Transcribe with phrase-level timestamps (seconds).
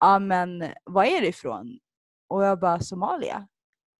[0.00, 1.78] ja men var är du ifrån?
[2.28, 3.48] Och jag bara Somalia.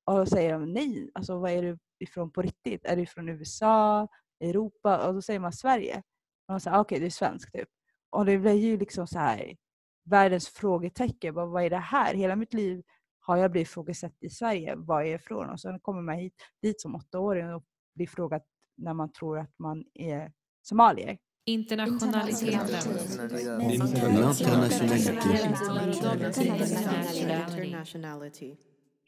[0.05, 2.85] Och då säger de nej, alltså var är du ifrån på riktigt?
[2.85, 4.09] Är du från USA,
[4.41, 5.07] Europa?
[5.07, 6.03] Och då säger man Sverige.
[6.49, 7.69] Och de säger ah, okej okay, du är svensk typ.
[8.11, 9.57] Och det blir ju liksom så här
[10.05, 11.35] världens frågetecken.
[11.35, 12.15] Bara, vad är det här?
[12.15, 12.83] Hela mitt liv
[13.21, 14.75] har jag blivit frågesatt i Sverige.
[14.77, 15.51] Var är jag ifrån?
[15.51, 17.65] Och sen kommer man hit, dit som åttaåring och
[17.95, 18.43] blir frågad
[18.77, 20.33] när man tror att man är
[20.63, 21.19] somalier.
[21.51, 22.67] Internationaliteten.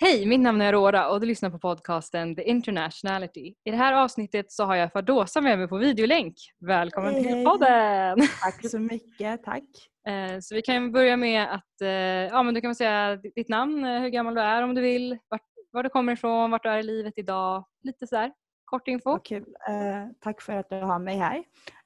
[0.01, 3.55] Hej, mitt namn är Aurora och du lyssnar på podcasten The Internationality.
[3.65, 6.35] I det här avsnittet så har jag Fadosa med mig på videolänk.
[6.61, 7.23] Välkommen Hej.
[7.25, 8.19] till podden!
[8.43, 9.65] Tack så mycket, tack.
[10.09, 13.49] Eh, Så vi kan börja med att eh, ja, men du kan väl säga ditt
[13.49, 16.63] namn, eh, hur gammal du är om du vill, vart, var du kommer ifrån, vart
[16.63, 17.65] du är i livet idag.
[17.85, 18.33] Lite sådär,
[18.73, 19.19] kort info.
[19.19, 19.45] Kul.
[19.69, 21.45] Eh, tack för att du har mig här.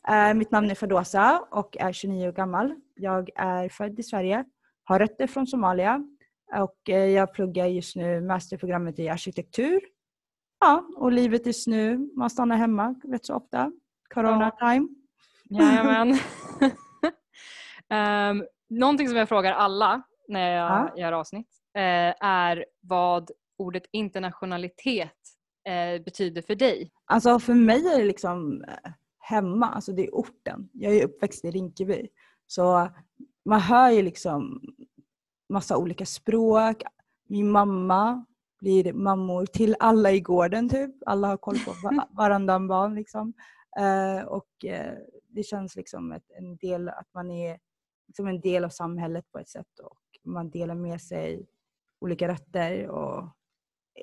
[0.09, 2.75] Eh, mitt namn är Fadosa och är 29 år gammal.
[2.95, 4.45] Jag är född i Sverige,
[4.85, 6.03] har rötter från Somalia
[6.57, 9.81] och eh, jag pluggar just nu masterprogrammet i arkitektur.
[10.61, 13.73] Ja, och livet just nu, man stannar hemma rätt så ofta.
[14.15, 14.89] Corona time.
[15.45, 16.19] Jajamän.
[17.91, 18.45] um,
[18.78, 21.00] någonting som jag frågar alla när jag Ja.
[21.03, 25.36] gör avsnitt eh, är vad ordet internationalitet
[25.67, 26.91] eh, betyder för dig.
[27.05, 30.69] Alltså för mig är det liksom eh, hemma, alltså det är orten.
[30.72, 32.09] Jag är uppväxt i Rinkeby.
[32.47, 32.89] Så
[33.45, 34.61] man hör ju liksom
[35.48, 36.83] massa olika språk.
[37.28, 38.25] Min mamma
[38.61, 40.94] blir mammor till alla i gården typ.
[41.06, 43.34] Alla har koll på va- varannan barn liksom.
[43.78, 44.94] Eh, och eh,
[45.28, 47.59] det känns liksom ett, en del, att man är
[48.06, 51.47] liksom en del av samhället på ett sätt och man delar med sig
[52.00, 53.28] olika rötter och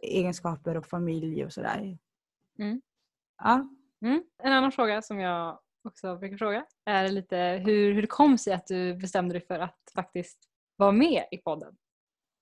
[0.02, 1.98] egenskaper och familj och sådär.
[2.60, 2.82] Mm.
[3.38, 3.68] Ja.
[4.02, 4.24] Mm.
[4.44, 8.54] En annan fråga som jag också brukar fråga är lite hur, hur det kom sig
[8.54, 10.40] att du bestämde dig för att faktiskt
[10.76, 11.76] vara med i podden.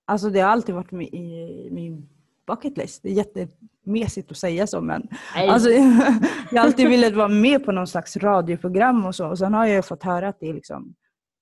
[0.05, 2.09] Alltså det har alltid varit med i min
[2.47, 3.03] bucket list.
[3.03, 5.69] Det är jättemesigt att säga så men alltså,
[6.51, 9.27] jag har alltid velat vara med på någon slags radioprogram och så.
[9.29, 10.95] Och sen har jag fått höra att det är liksom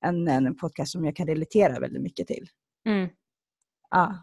[0.05, 2.49] en, en podcast som jag kan relatera väldigt mycket till.
[2.85, 3.09] mm.
[3.91, 4.15] Ja.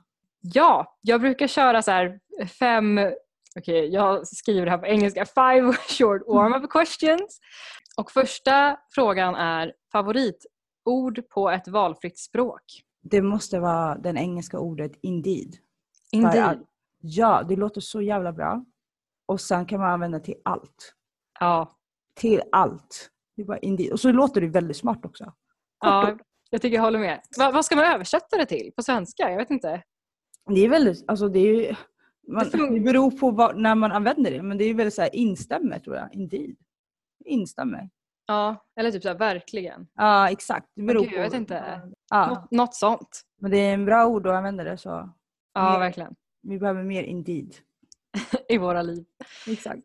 [0.54, 2.20] Ja, jag brukar köra så här
[2.58, 3.00] fem,
[3.58, 7.40] okej jag skriver det här på engelska, five short warm-up questions.
[7.96, 12.62] Och första frågan är favoritord på ett valfritt språk.
[13.02, 15.56] Det måste vara det engelska ordet indeed.
[16.12, 16.44] Indeed.
[16.44, 16.58] att-
[17.00, 18.64] Ja, det låter så jävla bra.
[19.26, 20.94] Och sen kan man använda till allt.
[21.40, 21.70] Ja,
[22.14, 23.10] Till allt.
[23.36, 23.92] Det är bara indeed.
[23.92, 25.24] Och så låter det väldigt smart också.
[25.24, 25.34] Kort
[25.80, 26.18] ja,
[26.50, 27.20] jag tycker jag håller med.
[27.38, 29.30] Va, vad ska man översätta det till på svenska?
[29.30, 29.82] Jag vet inte.
[30.54, 31.74] Det är väldigt, alltså det är ju,
[32.28, 35.14] man, Det beror på vad, när man använder det, men det är väldigt så här
[35.16, 36.08] instämmer tror jag.
[36.14, 36.56] Indeed.
[37.24, 37.90] Instämmer.
[38.26, 39.86] Ja, eller typ så här, verkligen.
[39.94, 40.66] Ja, exakt.
[40.76, 41.80] Det beror gud, jag vet inte.
[42.10, 43.22] Ja, Något, något sånt.
[43.40, 45.10] men det är en bra ord att använda det så
[45.54, 45.78] Ja, Mer.
[45.78, 46.14] verkligen.
[46.42, 47.54] vi behöver mer indeed.
[48.48, 49.04] I våra liv.
[49.48, 49.84] Exakt.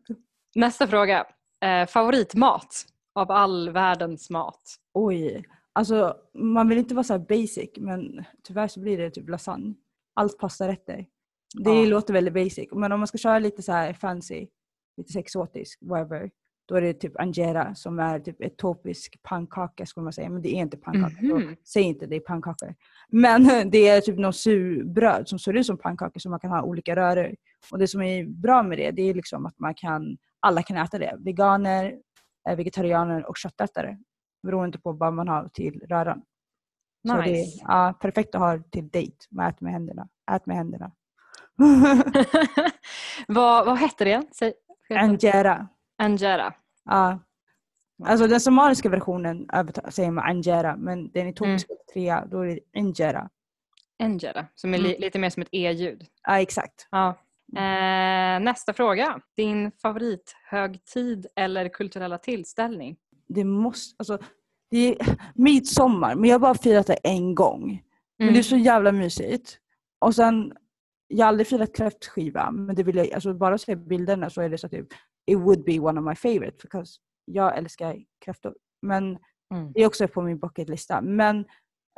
[0.54, 1.26] Nästa fråga.
[1.64, 4.62] Eh, favoritmat av all världens mat?
[4.94, 5.44] Oj.
[5.72, 9.74] Alltså man vill inte vara så basic, men tyvärr så blir det typ lasagne.
[10.14, 11.06] Allt pastarätter.
[11.64, 11.84] Det Ja.
[11.84, 14.46] låter väldigt basic, men om man ska köra lite så här fancy,
[14.96, 16.30] lite exotisk, whatever.
[16.68, 20.30] Då är det typ angera som är typ etiopisk pannkaka skulle man säga.
[20.30, 21.16] Men det är inte pannkaka.
[21.22, 21.56] Mhm.
[21.64, 22.74] Säg inte det är pannkakor.
[23.08, 26.62] Men det är typ något surbröd som ser ut som pannkakor som man kan ha
[26.62, 27.34] olika röror.
[27.72, 30.76] Och det som är bra med det, det är liksom att man kan, alla kan
[30.76, 31.16] äta det.
[31.18, 31.98] Veganer,
[32.48, 33.98] eh, vegetarianer och köttätare.
[34.42, 36.22] Beroende på vad man har till röran.
[37.08, 37.64] Så det är Nice.
[37.68, 39.16] ja, perfekt att ha till dejt.
[39.30, 40.08] Man äter med händerna.
[40.32, 40.92] Ät med händerna.
[43.28, 44.22] vad, vad hette det?
[44.32, 44.52] Säg,
[44.94, 45.68] Angera.
[45.98, 46.54] Angera.
[46.84, 47.18] Ja.
[48.04, 49.46] Alltså den somaliska versionen
[49.88, 53.28] säger man angera, men den etiopiska trea, då är det injera.
[54.02, 55.00] Angera, som är li, Mm.
[55.00, 56.06] lite mer som ett e-ljud.
[56.22, 56.88] Ja, exakt.
[56.90, 57.08] Ja.
[57.56, 59.20] Eh, nästa fråga.
[59.36, 62.96] Din favorithögtid eller kulturella tillställning?
[63.28, 64.18] Det måste, alltså,
[64.72, 67.82] det är midsommar, men jag har bara firat det en gång.
[68.18, 68.34] Men Mm.
[68.34, 69.58] det är så jävla mysigt.
[69.98, 70.52] Och sen,
[71.08, 74.48] jag har aldrig firat kräftskiva, men det vill jag, alltså bara se bilderna så är
[74.48, 74.86] det så typ,
[75.26, 78.54] it would be one of my favorite, because jag älskar kräftor.
[78.82, 79.18] Men
[79.54, 79.72] Mm.
[79.72, 81.00] det är också på min bucketlista.
[81.00, 81.44] Men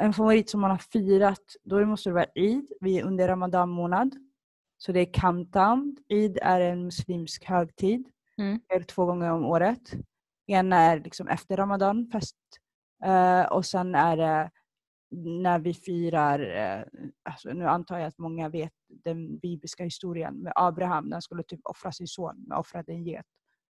[0.02, 2.72] en favorit som man har firat, då måste det vara Eid.
[2.80, 4.14] Vi är under Ramadan månad.
[4.78, 5.96] Så det är countdown.
[6.08, 8.08] Eid är en muslimsk högtid.
[8.38, 8.60] Mm.
[8.68, 9.92] Det är två gånger om året.
[10.46, 12.36] Ena är liksom efter Ramadan, fest.
[13.04, 14.50] Eh, och sen är det
[15.16, 16.84] när vi firar, eh,
[17.22, 21.04] alltså nu antar jag att många vet den bibliska historien med Abraham.
[21.04, 23.26] när Han skulle typ offra sin son, men offrade en get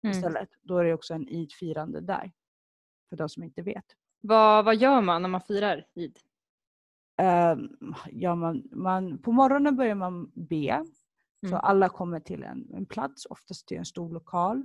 [0.03, 0.17] Mm.
[0.17, 0.49] istället.
[0.63, 2.33] Då är det också en Eid-firande där.
[3.09, 3.85] För de som inte vet.
[4.21, 6.19] Vad, vad gör man när man firar Eid?
[7.17, 7.69] ehm,
[8.11, 10.85] ja, man, man, på morgonen börjar man be.
[11.41, 11.61] Så Mm.
[11.63, 14.63] alla kommer till en, en plats, oftast till en stor lokal.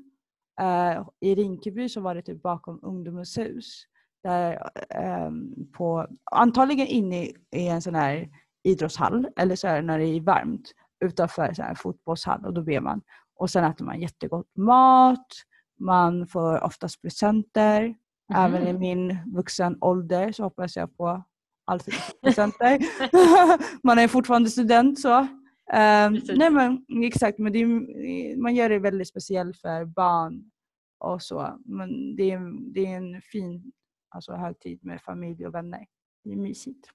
[0.62, 3.84] Eh, I Rinkeby så var det typ bakom Ungdomens hus.
[4.24, 8.30] Där, ehm, på, antagligen inne i, i en sån här
[8.63, 10.71] idrottshall eller så här när det är varmt
[11.06, 13.01] utanför så här fotbollshall och då ber man.
[13.36, 15.27] Och sen äter man jättegott mat.
[15.80, 17.95] Man får oftast presenter.
[18.33, 21.24] Även i min vuxen ålder så hoppas jag på
[21.66, 21.94] alltid
[22.24, 22.80] presenter.
[23.88, 25.27] man är fortfarande student så.
[25.71, 26.38] Precis.
[26.38, 30.51] nej men exakt, men är, man gör det väldigt speciellt för barn
[31.00, 31.60] och så.
[31.66, 33.71] Men det är, det är en fin
[34.10, 35.86] alltså, högtid med familj och vänner.
[36.24, 36.90] Det är mysigt.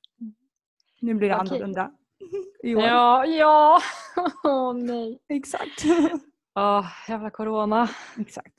[1.00, 1.48] Nu blir det Okej.
[1.50, 1.90] annorlunda.
[2.62, 2.82] I år.
[2.82, 3.78] Ja, ja.
[4.44, 5.18] Åh nej.
[5.28, 5.84] Exakt.
[6.58, 7.88] Åh, jävla corona.
[8.18, 8.54] exakt.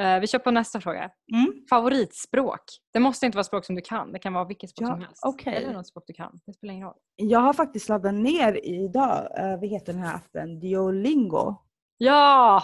[0.00, 1.10] Eh, vi kör på nästa fråga.
[1.34, 1.52] Mm.
[1.70, 2.60] Favoritspråk?
[2.92, 4.12] Det måste inte vara språk som du kan.
[4.12, 5.22] Det kan vara vilket språk Ja, som helst.
[5.26, 5.54] okej.
[5.54, 6.40] Eller något språk du kan.
[6.46, 6.98] Det spelar ingen roll.
[7.16, 11.54] Jag har faktiskt laddat ner idag, uh, vad heter den här appen, Duolingo.
[11.96, 12.62] Ja!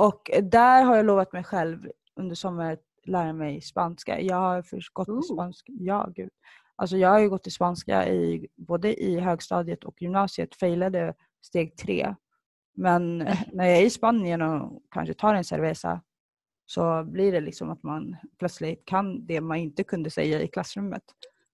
[0.00, 4.20] Och där har jag lovat mig själv under sommaren lära mig spanska.
[4.20, 5.72] Jag har först gått i spanska.
[5.78, 6.30] Ja, gud.
[6.76, 10.56] Alltså jag har ju gått i spanska i, både i högstadiet och gymnasiet.
[10.56, 12.14] Failade steg tre.
[12.74, 13.18] Men
[13.52, 16.00] när jag är i Spanien och kanske tar en cerveza
[16.66, 21.02] så blir det liksom att man plötsligt kan det man inte kunde säga i klassrummet.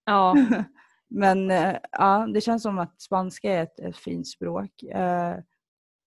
[0.05, 0.34] Ja.
[1.08, 4.82] Men eh, ja, det känns som att spanska är ett, ett fint språk.
[4.82, 5.37] Eh,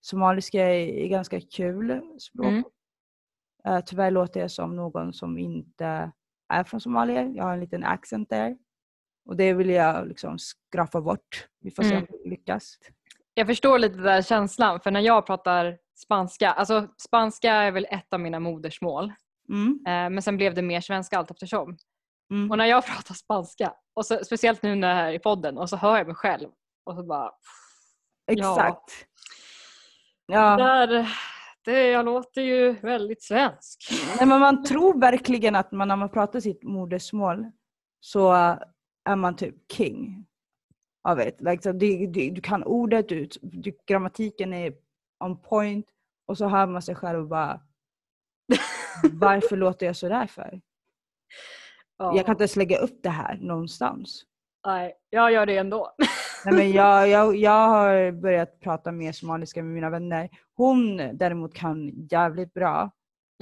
[0.00, 2.46] somaliska är, är ganska kul språk.
[2.46, 2.64] Mm.
[3.66, 6.12] Eh, tyvärr låter jag som någon som inte
[6.48, 7.22] är från Somalia.
[7.22, 8.56] Jag har en liten accent där.
[9.28, 11.48] Och det vill jag liksom skrapa bort.
[11.60, 12.06] Vi får se Mm.
[12.10, 12.78] om vi lyckas.
[13.34, 17.86] Jag förstår lite den där känslan för när jag pratar spanska, alltså spanska är väl
[17.90, 19.12] ett av mina modersmål.
[19.48, 19.78] Mm.
[19.86, 21.76] Eh, men sen blev det mer svenska allt eftersom.
[22.30, 22.50] Mm.
[22.50, 25.58] Och när jag pratar spanska, och så, speciellt nu när jag är här i podden,
[25.58, 26.48] och så hör jag mig själv
[26.84, 27.30] och så bara
[28.32, 28.90] Exakt.
[30.26, 30.56] Ja.
[30.56, 31.08] Där,
[31.66, 33.88] det, jag låter ju väldigt svensk.
[34.18, 37.46] Nej, men man tror verkligen att man, när man pratar sitt modersmål
[38.00, 38.32] så
[39.04, 40.26] är man typ king
[41.08, 41.40] av det.
[41.40, 44.74] Like, det, det, du kan ordet, du, du, grammatiken är
[45.24, 45.86] on point
[46.26, 47.60] och så hör man sig själv och bara
[49.12, 50.60] varför låter jag sådär för?
[51.98, 54.22] Ja, Jag kan inte ens lägga upp det här någonstans.
[54.66, 55.94] nej, jag gör det ändå.
[56.46, 60.28] Nej, men jag, jag, jag har börjat prata mer somaliska med mina vänner.
[60.54, 62.90] Hon däremot kan jävligt bra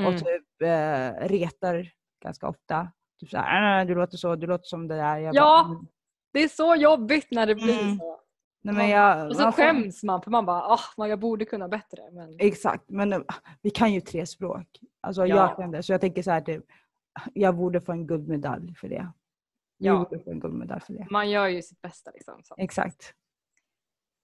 [0.00, 0.14] Mm.
[0.14, 1.88] och typ eh, retar
[2.24, 2.88] ganska ofta.
[3.20, 5.18] Typ såhär, "Ah, du låter så, du låter som det där.
[5.18, 5.62] Jag Ja.
[5.64, 5.86] bara, "Mm."
[6.32, 7.98] Det är så jobbigt när det blir Mm.
[7.98, 8.20] så.
[8.62, 11.44] Nej, men jag, Och så man får- skäms man för man bara, oh, jag borde
[11.44, 12.02] kunna bättre.
[12.12, 12.36] Men...
[12.38, 13.20] Exakt, men eh,
[13.62, 14.66] vi kan ju tre språk.
[15.00, 15.36] Alltså Ja.
[15.36, 15.82] jag kan det.
[15.82, 16.64] Så jag tänker så här, typ,
[17.34, 19.08] jag borde få en guldmedalj för det.
[19.84, 20.10] Ja.
[21.10, 22.10] Man gör ju sitt bästa.
[22.14, 22.54] Liksom, så.
[22.58, 23.14] Exakt.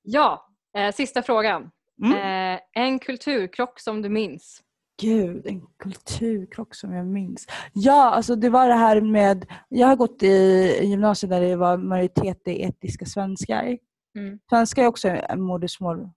[0.03, 1.71] Ja, eh, sista frågan.
[2.05, 2.55] Mm.
[2.55, 4.63] Eh, en kulturkrock som du minns?
[5.01, 7.47] Gud, en kulturkrock som jag minns.
[7.73, 9.47] Ja, alltså det var det här med...
[9.69, 13.79] Jag har gått i gymnasiet där det var majoritet i etiska svenskar.
[14.19, 14.39] Mm.
[14.51, 16.11] Svenska är också en modersmål,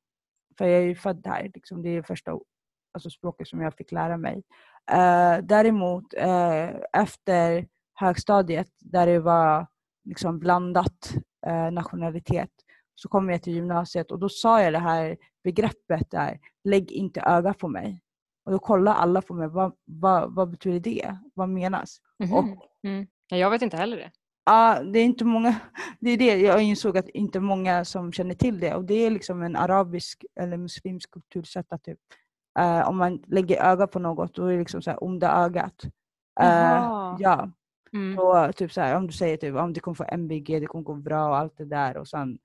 [0.57, 1.51] för jag är ju född här.
[1.53, 2.31] Liksom, det är det första
[2.93, 4.43] alltså språket som jag fick lära mig.
[4.91, 9.67] Eh, däremot eh, efter högstadiet, där det var
[10.05, 11.13] liksom blandat
[11.45, 12.49] eh, nationalitet,
[12.95, 17.21] så kom jag till gymnasiet och då sa jag det här begreppet där, lägg inte
[17.21, 18.01] öga på mig.
[18.45, 21.17] Och då kollade alla på mig, vad, vad, vad betyder det?
[21.33, 21.97] Vad menas?
[22.19, 22.33] Mhm.
[22.33, 23.07] Och Mm.
[23.29, 24.11] Ja, jag vet inte heller det.
[24.45, 25.55] Ja, det är inte många.
[25.99, 28.75] Det är det jag insåg att inte många som känner till det.
[28.75, 31.99] Och det är liksom en arabisk eller muslimsk kultursätt att typ,
[32.59, 35.83] eh, om man lägger öga på något, då är det liksom så här onda ögat.
[36.35, 37.17] Jaha.
[37.19, 37.51] ja,
[37.93, 38.15] Mm.
[38.17, 40.83] så typ så här, om du säger typ om du kommer få MBG, det kommer
[40.83, 42.39] gå bra och allt det där och sen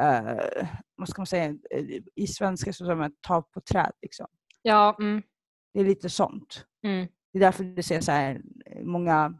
[0.00, 1.54] eh, vad ska man säga,
[2.14, 4.26] i svenska så säger man ta på träd liksom.
[4.62, 5.22] Ja, mm.
[5.74, 6.66] Det är lite sånt.
[6.84, 7.06] Mm.
[7.32, 8.42] Det är därför du ser så här,
[8.82, 9.34] många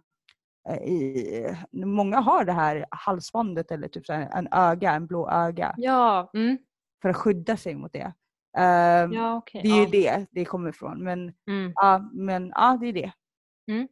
[0.68, 5.30] eh, i, många har det här halsbandet eller typ så här, en öga, en blå
[5.30, 6.58] öga Ja, mm.
[7.02, 8.12] för att skydda sig mot det.
[8.58, 9.60] Ehm, ja okej.
[9.62, 10.16] det är ju ja.
[10.18, 11.04] det det kommer ifrån.
[11.04, 11.72] Men Mm.
[11.74, 13.12] ja, men, ja det är det.
[13.70, 13.88] Mm.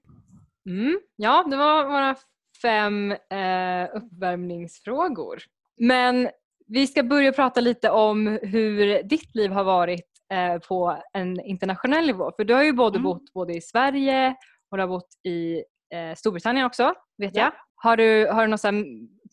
[1.16, 2.16] Ja, det var våra
[2.62, 5.38] fem eh, uppvärmningsfrågor.
[5.76, 6.28] Men
[6.66, 12.06] vi ska börja prata lite om hur ditt liv har varit eh, på en internationell
[12.06, 12.32] nivå.
[12.36, 13.02] För du har ju både Mm.
[13.02, 14.34] bott både i Sverige
[14.70, 15.56] och du har bott i
[15.94, 17.42] eh, Storbritannien också, vet Ja.
[17.42, 17.52] jag.
[17.74, 18.84] Har du, har du några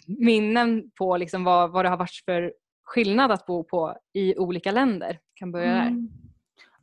[0.07, 2.53] minnen på liksom vad, vad det har varit för
[2.83, 5.19] skillnad att bo på i olika länder?
[5.33, 5.91] Kan börja där.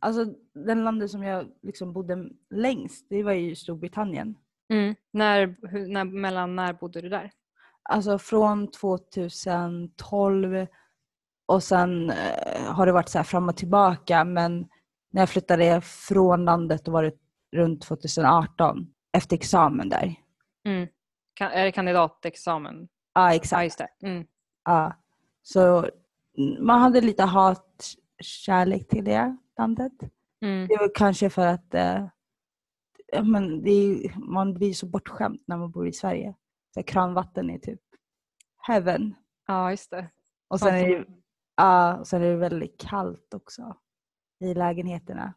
[0.05, 4.35] Alltså den landet som jag liksom bodde längst, det var ju Storbritannien.
[4.73, 4.95] Mm.
[5.13, 5.57] När,
[5.89, 7.31] när, mellan när bodde du där?
[7.89, 10.67] alltså från 2012
[11.47, 14.69] och sen eh, har det varit så här fram och tillbaka men
[15.13, 17.13] när jag flyttade från landet då var det
[17.57, 20.15] runt 2018 efter examen där.
[20.67, 20.89] Mm.
[21.35, 22.89] Kan, är det kandidatexamen?
[23.15, 23.65] Ja Ja, exakt.
[23.65, 23.89] just det.
[24.07, 24.27] Mm.
[24.65, 24.93] Ja.
[25.43, 25.79] Så
[26.39, 27.85] mm, man hade lite hat,
[28.23, 29.93] kärlek till det landet.
[30.41, 30.69] Mm.
[30.69, 32.07] Det var kanske för att eh,
[33.25, 36.35] men är, man blir så bortskämd när man bor i Sverige.
[36.75, 37.81] Så kranvatten är typ
[38.67, 39.15] heaven.
[39.47, 40.11] Ja, just det.
[40.49, 41.05] Och sen är, det,
[41.57, 43.77] ja, och sen är det väldigt kallt också
[44.41, 45.35] i lägenheterna.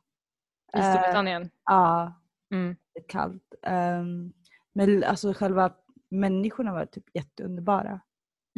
[0.77, 1.49] I Storbritannien.
[1.65, 2.13] Ja,
[2.53, 2.75] Mm.
[3.07, 3.53] kallt.
[3.63, 4.33] Ehm,
[4.73, 5.73] men alltså själva
[6.09, 8.01] människorna var typ jätteunderbara.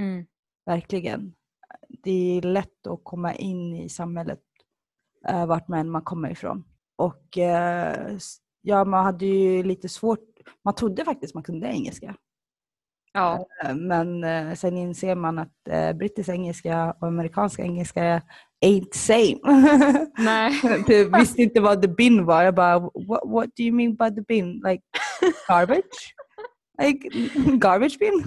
[0.01, 0.25] Mm.
[0.66, 1.36] Verkligen.
[1.88, 4.42] Det är lätt att komma in i samhället
[5.31, 6.63] uh, vart man, man kommer ifrån.
[6.98, 8.17] Och eh,
[8.62, 10.25] ja, man hade ju lite svårt.
[10.65, 12.15] Man trodde faktiskt man kunde engelska.
[13.13, 13.45] Ja.
[13.63, 18.21] Eh, Men eh, sen inser man att eh, brittisk engelska och amerikansk engelska
[18.65, 19.39] ain't same.
[20.17, 20.59] Nej.
[20.88, 22.43] Jag visste inte vad the bin var.
[22.43, 24.62] Jag bara, what, what do you mean by the bin?
[24.65, 24.83] Like
[25.48, 26.15] garbage?
[26.81, 27.09] like
[27.57, 28.24] garbage bin?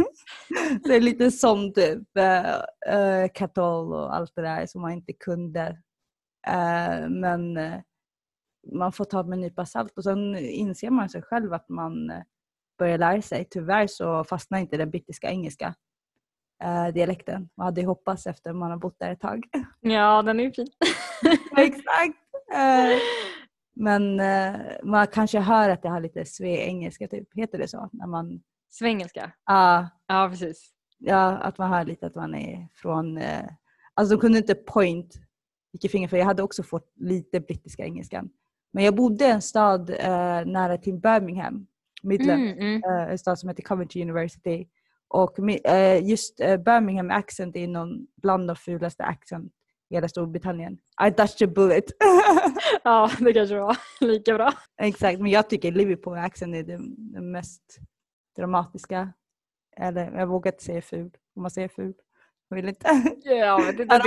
[0.83, 1.99] Så det är lite sånt typ.
[2.19, 5.79] Uh, katol och allt det där som man inte kunde.
[6.47, 7.81] Eh, men eh,
[8.73, 12.11] man får ta med en nypa salt och sen inser man sig själv att man
[12.11, 12.23] eh,
[12.79, 13.45] börjar lära sig.
[13.51, 15.75] Tyvärr så fastnar inte den brittiska engelska
[16.95, 17.49] dialekten.
[17.57, 19.45] Man hade ju hoppats efter man har bott där ett tag.
[19.81, 20.69] ja, den är ju fin.
[21.57, 22.19] Exakt.
[23.75, 24.21] Men
[24.83, 27.29] man kanske hör att det har lite sve-engelska typ.
[27.35, 27.89] Heter det så?
[27.93, 29.33] När man, Svengelska.
[29.45, 30.71] ah, Ja, precis.
[30.99, 33.21] ja, att man hör lite att man är från...
[33.95, 35.15] Alltså de kunde inte point
[35.73, 38.31] vilket finger för jag hade också fått lite brittiska engelskan.
[38.73, 41.67] Men jag bodde i en stad eh, nära till Birmingham,
[42.03, 42.43] Midland.
[42.43, 42.83] Mm, mm.
[42.85, 44.67] eh, en stad som heter Coventry University.
[45.09, 49.53] Och eh, just eh, Birmingham accent är någon bland de fulaste accent
[49.89, 50.79] i hela Storbritannien.
[51.07, 51.85] I dodged a bullet.
[52.85, 54.53] Ja, det kanske var lika bra.
[54.81, 57.79] Exakt, men jag tycker Liverpool accent är den, den mest
[58.37, 59.13] dramatiska.
[59.77, 61.11] Eller jag vågar inte säga ful.
[61.37, 61.95] Om man säger ful.
[62.55, 62.87] Vill inte.
[63.25, 63.99] Ja, men det, det,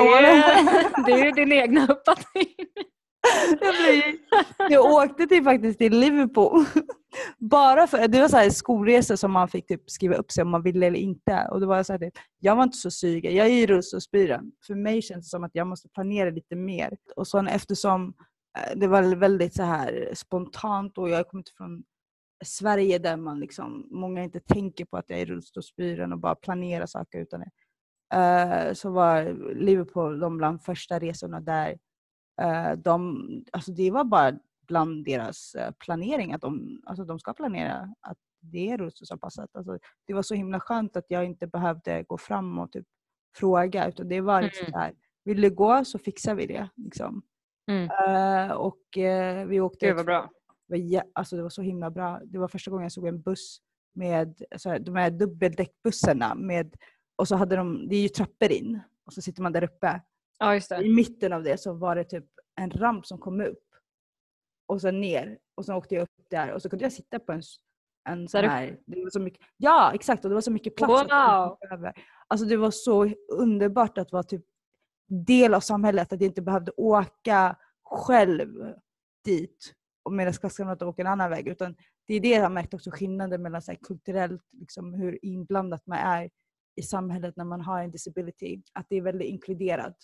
[1.06, 2.46] det är ju din egna uppfattning.
[3.62, 4.18] jag, blir,
[4.70, 6.66] jag åkte till, faktiskt till Liverpool.
[7.38, 10.50] Bara för, det var så här skolresor som man fick typ skriva upp sig om
[10.50, 11.48] man ville eller inte.
[11.52, 13.36] Och då var jag, så här, typ, jag var inte så sugen.
[13.36, 14.52] Jag är ju rullstolsburen.
[14.68, 16.98] För mig känns det som att jag måste planera lite mer.
[17.16, 18.14] Och så eftersom
[18.58, 21.84] eh, det var väldigt så här spontant och jag kom inte från
[22.46, 26.86] Sverige där man liksom, många inte tänker på att jag är rullstolsburen och bara planerar
[26.86, 27.44] saker utan
[28.14, 29.24] Eh, så var
[29.56, 31.78] Liverpool de bland första resorna där
[32.42, 34.34] eh, de, alltså det var bara
[34.68, 39.50] bland deras eh, planering att de, alltså de ska planera att det är rullstolsanpassat.
[39.56, 42.86] Alltså det var så himla skönt att jag inte behövde gå fram och typ
[43.38, 44.80] fråga utan det var liksom Mm.
[44.80, 44.94] här,
[45.24, 46.70] vill du gå så fixar vi det.
[46.76, 47.22] Liksom.
[47.72, 48.58] Mm.
[48.58, 48.80] Och
[49.48, 50.30] vi åkte bra.
[50.68, 52.22] det var, jä- alltså det var så himla bra.
[52.26, 53.62] Det var första gången jag såg en buss
[53.96, 56.76] med så här, de här dubbeldäckbussarna med
[57.16, 60.02] och så hade de, det är ju trappor in och så sitter man där uppe.
[60.40, 60.84] Ja, just det.
[60.84, 63.64] I mitten av det så var det typ en ramp som kom upp
[64.68, 67.32] och sen ner och sen åkte jag upp där och så kunde jag sitta på
[67.32, 67.42] en,
[68.10, 70.92] en sån här, det var så mycket, ja exakt och det var så mycket plats.
[70.92, 71.58] Wow.
[71.72, 71.94] över.
[72.28, 74.46] Alltså det var så underbart att vara typ
[75.08, 78.74] del av samhället, att jag inte behövde åka själv
[79.24, 81.48] dit och medan klasskamrater åker en annan väg.
[81.48, 81.76] Utan
[82.08, 85.98] det är det jag har märkt också skillnaden mellan så kulturellt, liksom, hur inblandat man
[85.98, 86.30] är
[86.76, 88.62] i samhället när man har en disability.
[88.74, 89.98] Att det är väldigt inkluderat.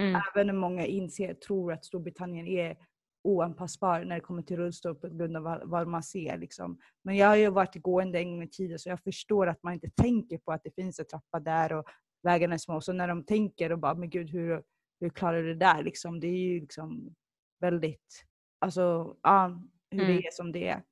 [0.00, 0.20] Mm.
[0.34, 2.76] Även om många inser, tror att Storbritannien är
[3.24, 6.38] oanpassbar när det kommer till rullstol på grund av vad, man ser.
[6.38, 6.78] Liksom.
[7.04, 9.74] Men jag har ju varit gående en gång i tiden så jag förstår att man
[9.74, 11.84] inte tänker på att det finns en trappa där och
[12.22, 12.80] vägarna är små.
[12.80, 14.62] Så när de tänker och bara, men gud hur,
[15.00, 15.82] hur klarar du det där?
[15.82, 17.14] Liksom, det är ju liksom
[17.60, 18.24] väldigt,
[18.58, 20.16] alltså ja, hur Mm.
[20.16, 20.82] det är som det är.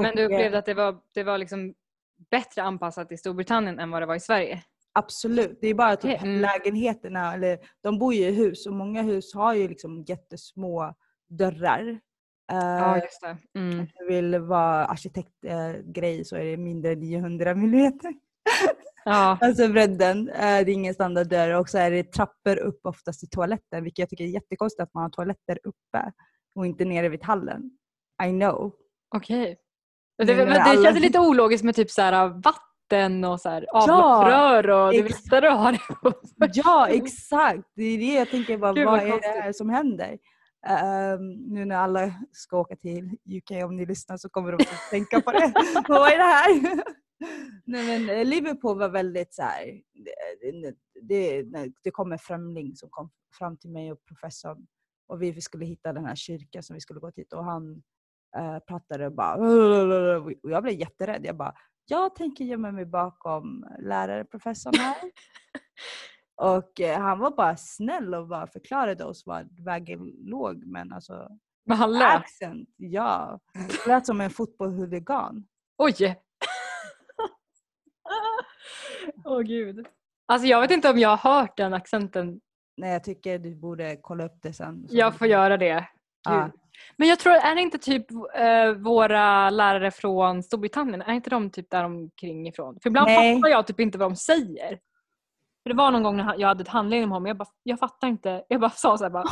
[0.00, 1.74] Men Och, du eh, upplevde att det var, det var liksom
[2.30, 4.62] bättre anpassat i Storbritannien än vad det var i Sverige?
[4.92, 5.58] Absolut.
[5.60, 6.40] Det är bara typ mm.
[6.40, 10.94] lägenheterna, eller de bor ju i hus och många hus har ju liksom jättesmå
[11.28, 12.00] dörrar.
[12.46, 13.36] Ja, Eh, just det.
[13.58, 13.80] Mm.
[13.80, 18.14] Om du vill vara arkitektgrej så är det mindre än 900 millimeter.
[19.04, 19.38] Ja.
[19.40, 20.28] Alltså bredden.
[20.28, 23.98] eh, det är ingen standarddörr och så är det trappor upp oftast till toaletten vilket
[23.98, 26.12] jag tycker är jättekonstigt att man har toaletter uppe
[26.54, 27.70] och inte nere vid hallen.
[28.26, 28.72] I know.
[29.16, 29.48] Okej.
[29.48, 29.56] Nu
[30.18, 33.66] Det, men det alla- känns lite ologiskt med typ så här vatten och så här
[33.72, 36.12] avloppsrör och det är lättare att ha det på
[36.52, 37.68] Ja, exakt.
[37.74, 38.58] Det är det jag tänker.
[38.58, 40.18] Bara, Gud, vad vad är det här som händer?
[40.66, 43.04] Ehm, nu när alla ska åka till
[43.36, 45.52] UK, om ni lyssnar så kommer de att tänka på det.
[45.88, 46.82] vad är det här?
[47.64, 52.76] Nej, men eh, Liverpool var väldigt så här, det, det, det, det kom en främling
[52.76, 54.66] som kom fram till mig och professorn
[55.08, 57.82] och vi skulle hitta den här kyrkan som vi skulle gå till och han
[58.36, 59.34] eh, pratade och bara
[60.20, 61.26] och jag blev jätterädd.
[61.26, 61.54] Jag bara,
[61.86, 64.96] jag tänker gömma mig bakom lärare, professorn här.
[66.60, 71.28] och eh, han var bara snäll och bara förklarade oss var vägen låg men alltså
[71.64, 72.16] Men han lät.
[72.16, 73.40] accent, ja.
[73.52, 75.46] Det lät som en fotbollshuligan.
[75.78, 76.16] Oj!
[79.24, 79.86] Åh gud.
[80.26, 82.40] Alltså jag vet inte om jag har hört den accenten.
[82.76, 84.86] Nej, jag tycker du borde kolla upp det sen.
[84.90, 85.88] Jag får göra det.
[86.24, 86.50] Ja.
[86.96, 91.50] Men jag tror, är det inte typ eh, våra lärare från Storbritannien, är inte de
[91.50, 92.78] typ där omkring ifrån?
[92.82, 93.34] För ibland Nej.
[93.36, 94.78] fattar jag typ inte vad de säger.
[95.62, 97.78] För det var någon gång när jag hade ett handledning med honom, jag bara, jag
[97.78, 98.42] fattar inte.
[98.48, 99.24] Jag bara sa såhär bara,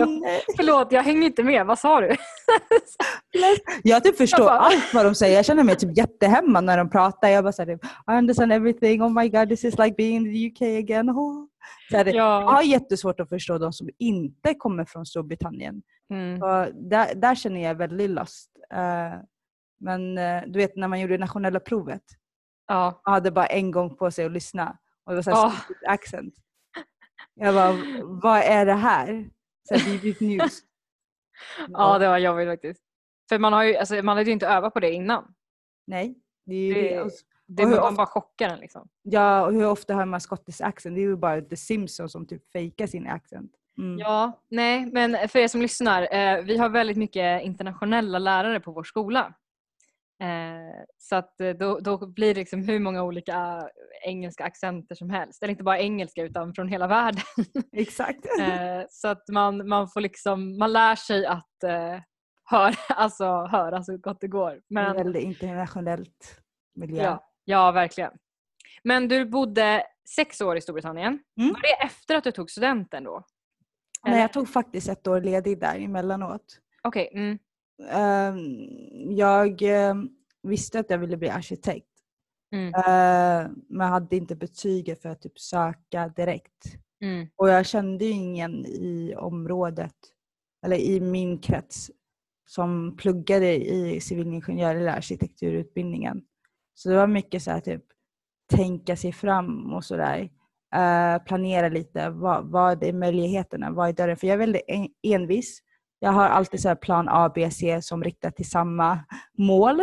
[0.00, 0.40] jag, nej.
[0.56, 2.16] förlåt jag hänger inte med, vad sa du?
[3.82, 5.36] Jag typ förstår Jag bara- allt vad de säger.
[5.36, 7.28] Jag känner mig typ jättehemma när de pratar.
[7.28, 9.02] Jag bara såhär, I understand everything.
[9.02, 11.10] Oh my god, this is like being in the UK again.
[11.10, 11.46] Oh.
[11.90, 12.50] Så här, Jag Ja.
[12.50, 15.82] har jättesvårt att förstå de som inte kommer från Storbritannien.
[16.10, 16.40] Mm.
[16.90, 18.50] Där, där känner jag väldigt lost.
[18.72, 19.14] Eh,
[19.80, 22.02] men eh, du vet när man gjorde nationella provet.
[22.68, 23.02] ja.
[23.06, 24.78] Man hade bara en gång på sig att lyssna.
[25.04, 26.34] Och det var såhär stupid accent.
[27.34, 27.72] Jag bara,
[28.22, 29.30] vad är det här?
[29.68, 30.60] Så här, BBC News.
[31.68, 32.80] ja, det var jobbigt faktiskt.
[33.28, 35.34] För man, har ju, alltså, man hade ju inte övat på det innan.
[35.86, 36.14] Nej.
[36.46, 37.10] Det är ju det.
[37.46, 38.88] Det- man ofta- bara chockar den liksom.
[39.02, 40.94] Ja, och hur ofta hör man skottisk accent?
[40.94, 43.50] Det är ju bara The Simpsons som typ fejkar sin accent.
[43.78, 43.98] Mm.
[43.98, 48.72] Ja, nej, men för er som lyssnar, eh, vi har väldigt mycket internationella lärare på
[48.72, 49.34] vår skola.
[50.22, 53.68] Eh, så att eh, då, då blir det liksom hur många olika
[54.06, 55.42] engelska accenter som helst.
[55.42, 57.22] Eller inte bara engelska utan från hela världen.
[57.72, 58.26] Exakt.
[58.40, 62.00] Eh, så att man, man får liksom, man lär sig att eh,
[62.44, 64.50] höra, alltså, höra så gott det går.
[64.50, 66.40] Det är Men, väldigt internationellt
[66.74, 67.02] miljö.
[67.02, 68.12] ja, ja, verkligen.
[68.82, 71.18] Men du bodde sex år i Storbritannien.
[71.40, 71.52] Mm.
[71.52, 73.24] Var det efter att du tog studenten då?
[74.04, 74.22] Nej, Eller?
[74.22, 76.58] jag tog faktiskt ett år ledigt där emellanåt.
[76.82, 77.38] Okej, mm,
[77.90, 78.36] Ehm,
[79.16, 80.08] jag ehm,
[80.42, 81.88] visste att jag ville bli arkitekt.
[82.52, 86.64] mm, Eh, men hade inte betyget för att typ söka direkt.
[87.00, 89.94] mm, Och jag kände ju ingen i området,
[90.66, 91.90] eller i min krets,
[92.46, 96.24] som pluggade i civilingenjör eller arkitekturutbildningen.
[96.74, 97.82] Så det var mycket så här typ
[98.52, 100.30] tänka sig fram och sådär.
[100.74, 104.16] Eh, planera lite, vad, vad är möjligheterna, vad är dörren?
[104.16, 105.60] För jag är väldigt en- envis.
[105.98, 108.98] Jag har alltid så här plan A, B, C som riktar till samma
[109.38, 109.80] mål.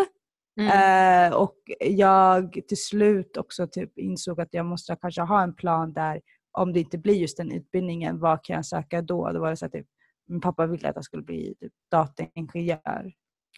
[0.60, 1.32] mm.
[1.32, 5.94] Eh, och jag till slut också typ insåg att jag måste kanske ha en plan
[5.94, 6.22] där
[6.58, 9.32] om det inte blir just den utbildningen, vad kan jag söka då?
[9.32, 9.88] Då var det så att typ,
[10.28, 13.12] min pappa ville att jag skulle bli typ, dataingenjör.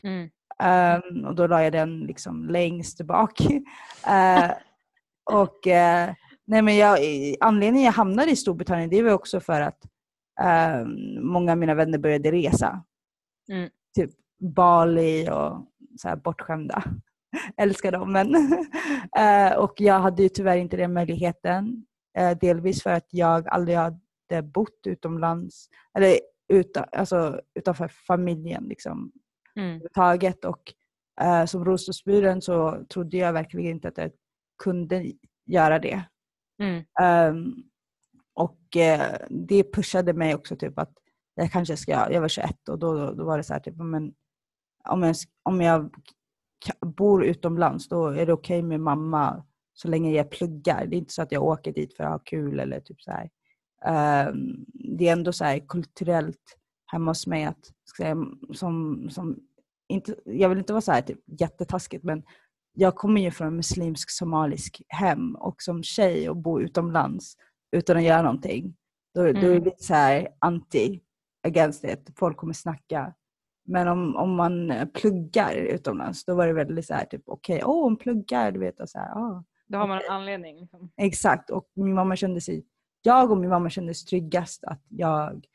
[0.04, 0.30] Mm.
[0.64, 3.40] Ehm, och då la jag den liksom längst bak.
[4.08, 4.52] Eh,
[5.32, 6.14] och eh,
[6.48, 7.00] nej men jag,
[7.40, 9.80] anledningen jag hamnade i Storbritannien det var också för att
[10.42, 12.84] ehm, många av mina vänner började resa.
[13.52, 13.70] Mm.
[13.96, 14.12] Typ
[14.56, 16.84] Bali och så här bortskämda.
[17.58, 18.36] Älskar dem men.
[19.18, 21.86] eh, och jag hade ju tyvärr inte den möjligheten.
[22.42, 25.68] Delvis för att jag aldrig hade bott utomlands.
[25.98, 26.20] Eller
[26.54, 29.12] utan, alltså, utanför familjen liksom
[29.56, 29.82] Mm.
[30.46, 30.74] Och
[31.22, 34.12] eh, som rostorsburen så trodde jag verkligen inte att jag
[34.64, 35.12] kunde
[35.46, 36.04] göra det.
[36.60, 36.84] Mm.
[37.02, 37.54] Ehm,
[38.34, 40.94] och eh, det pushade mig också typ att
[41.36, 44.14] jag kanske ska, jag var 21 och då, då var det så här typ, men,
[44.90, 45.94] om jag, om jag
[46.86, 50.86] bor utomlands då är det okej med mamma så länge jag pluggar.
[50.86, 53.12] Det är inte så att jag åker dit för att ha kul eller typ så
[53.12, 53.30] här.
[53.86, 56.58] Ehm, det är ändå så här kulturellt
[56.94, 58.18] hemma hos mig att, ska säga,
[58.54, 59.40] som, som
[59.90, 62.24] inte, jag vill inte vara så här typ jättetaskigt men
[62.74, 67.36] jag kommer ju från muslimsk somalisk hem och som tjej och bo utomlands
[67.72, 68.76] utan att göra någonting.
[69.16, 69.64] Då, då är det Mm.
[69.64, 71.00] lite så här anti
[71.48, 72.10] against it.
[72.16, 73.14] Folk kommer snacka.
[73.66, 77.84] Men om, om man pluggar utomlands då var det väldigt så här typ okej, åh
[77.84, 78.80] hon pluggar, du vet.
[78.80, 79.44] Och så här, ah.
[79.68, 80.60] Då har man en anledning.
[80.60, 80.92] Liksom.
[80.98, 82.66] Exakt, och min mamma kände sig,
[83.02, 85.46] jag och min mamma kände sig tryggast att jag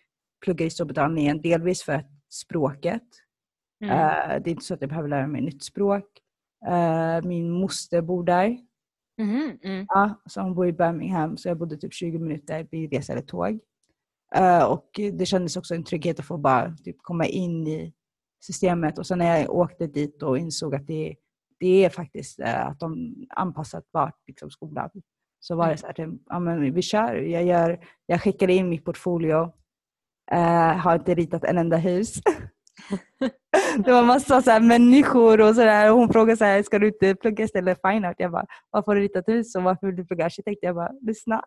[0.44, 1.42] pluggar i Storbritannien.
[1.42, 3.02] Delvis för att språket.
[3.84, 3.94] Mm.
[3.94, 6.04] Eh, det är inte så att jag behöver lära mig nytt språk.
[6.66, 8.58] Eh, min moster bor där.
[9.18, 9.86] Mhm, mm.
[9.88, 13.60] Ja, så hon bor i Birmingham så jag bodde typ 20 minuter bilresa eller tåg.
[14.34, 17.94] Eh, och det kändes också en trygghet att få bara typ, komma in i
[18.40, 18.98] systemet.
[18.98, 21.16] Och sen när jag åkte dit och insåg att det,
[21.60, 24.90] det är faktiskt att de anpassat vart liksom, skolan.
[25.40, 27.14] Så var det så här, typ, ja, men vi kör.
[27.14, 29.52] Jag, gör, jag skickade in mitt portfolio.
[30.32, 32.14] Eh, har inte ritat en enda hus.
[33.84, 35.90] Det var massa så här människor och sådär.
[35.90, 38.16] Hon frågade så här, ska du inte plugga istället fine art?
[38.18, 40.58] Jag bara, varför har du ritat hus och varför vill du plugga arkitekt?
[40.62, 41.42] Jag bara, lyssna.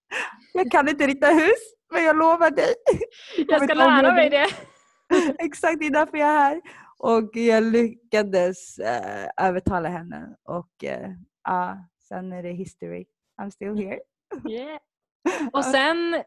[0.52, 1.58] Jag kan inte rita hus,
[1.92, 2.74] men jag lovar dig.
[3.48, 4.46] Jag ska lära mig det.
[5.38, 6.60] Exakt, det är därför jag är här.
[6.98, 10.84] Och jag lyckades eh, övertala henne och
[11.44, 13.04] ja, sen är det history.
[13.42, 14.00] I'm still here.
[14.48, 14.78] Yeah.
[15.52, 16.22] Och sen,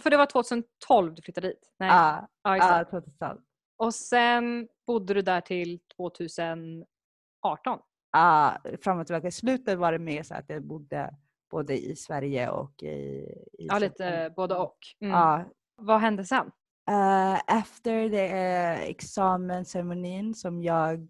[0.00, 1.72] för det var 2012 du flyttade dit?
[1.78, 1.88] Nej.
[1.88, 2.56] Ja, det.
[2.56, 3.40] ja, 2012.
[3.76, 6.86] Och sen bodde du där till 2018?
[8.12, 9.28] Ja, fram och tillbaka.
[9.28, 11.14] I slutet var det mer så att jag bodde
[11.50, 14.32] både i Sverige och i, i Ja, lite Stockholm.
[14.36, 14.78] både och.
[15.00, 15.12] Mm.
[15.12, 15.44] Ja,
[15.76, 16.50] Vad hände sen?
[16.90, 21.08] Eh, efter det uh, examensceremonin som jag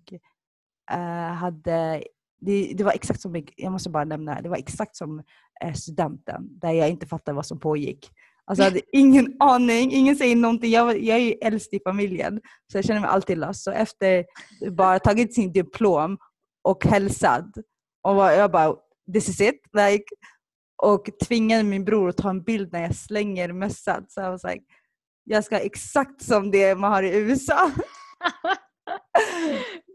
[0.91, 2.05] eh, hade,
[2.41, 5.23] det, det var exakt som, jag måste bara nämna, det var exakt som
[5.61, 8.11] eh, studenten där jag inte fattade vad som pågick.
[8.47, 10.71] Alltså jag hade ingen aning, ingen säger någonting.
[10.71, 12.41] Jag, jag är ju äldst i familjen
[12.73, 13.65] så jag känner mig alltid lost.
[13.65, 14.25] Så efter
[14.71, 16.19] bara tagit sin diplom
[16.63, 17.47] och hälsat
[18.03, 18.75] och var- jag bara
[19.13, 19.61] this is it.
[19.73, 20.05] Like,
[20.83, 24.05] och tvingade min bror att ta en bild när jag slänger mössan.
[24.09, 24.65] Så jag var like,
[25.25, 27.71] jag ska exakt som det man har i USA.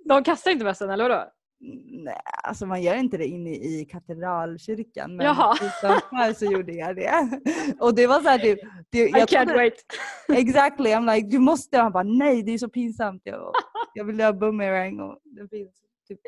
[0.09, 1.25] De kastar inte mössan eller vadå?
[1.61, 5.55] Nej, alltså man gör inte det inne i katedralkyrkan men Jaha.
[5.55, 7.41] utanför så gjorde jag det.
[7.79, 9.85] Och det var så här typ, det, I can't trodde- wait.
[10.33, 11.77] Exactly, I'm like du måste.
[11.77, 13.21] Han bara nej det är så pinsamt.
[13.25, 13.53] Jag,
[13.93, 15.75] jag vill ha boomerang och det finns
[16.07, 16.19] typ,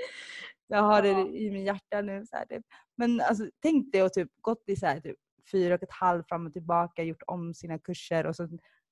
[0.68, 2.26] jag har det i min hjärta nu.
[2.26, 2.66] Så här, typ.
[2.98, 5.18] Men alltså, tänk dig att typ gått i så här, typ,
[5.52, 8.48] fyra och ett halvt fram och tillbaka, gjort om sina kurser och så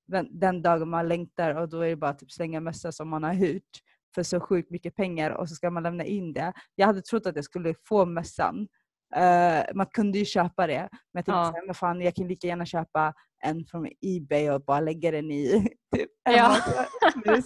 [0.08, 3.22] den, den dagen man längtar och då är det bara typ slänga mössa som man
[3.22, 3.80] har hyrt
[4.14, 6.52] för så sjukt mycket pengar och så ska man lämna in det.
[6.74, 8.68] Jag hade trott att jag skulle få mössan.
[9.16, 11.52] Eh, man kunde ju köpa det men jag tänkte Ja.
[11.54, 15.30] här, men fan, jag kan lika gärna köpa en från Ebay och bara lägga den
[15.30, 16.56] i typ, Ja.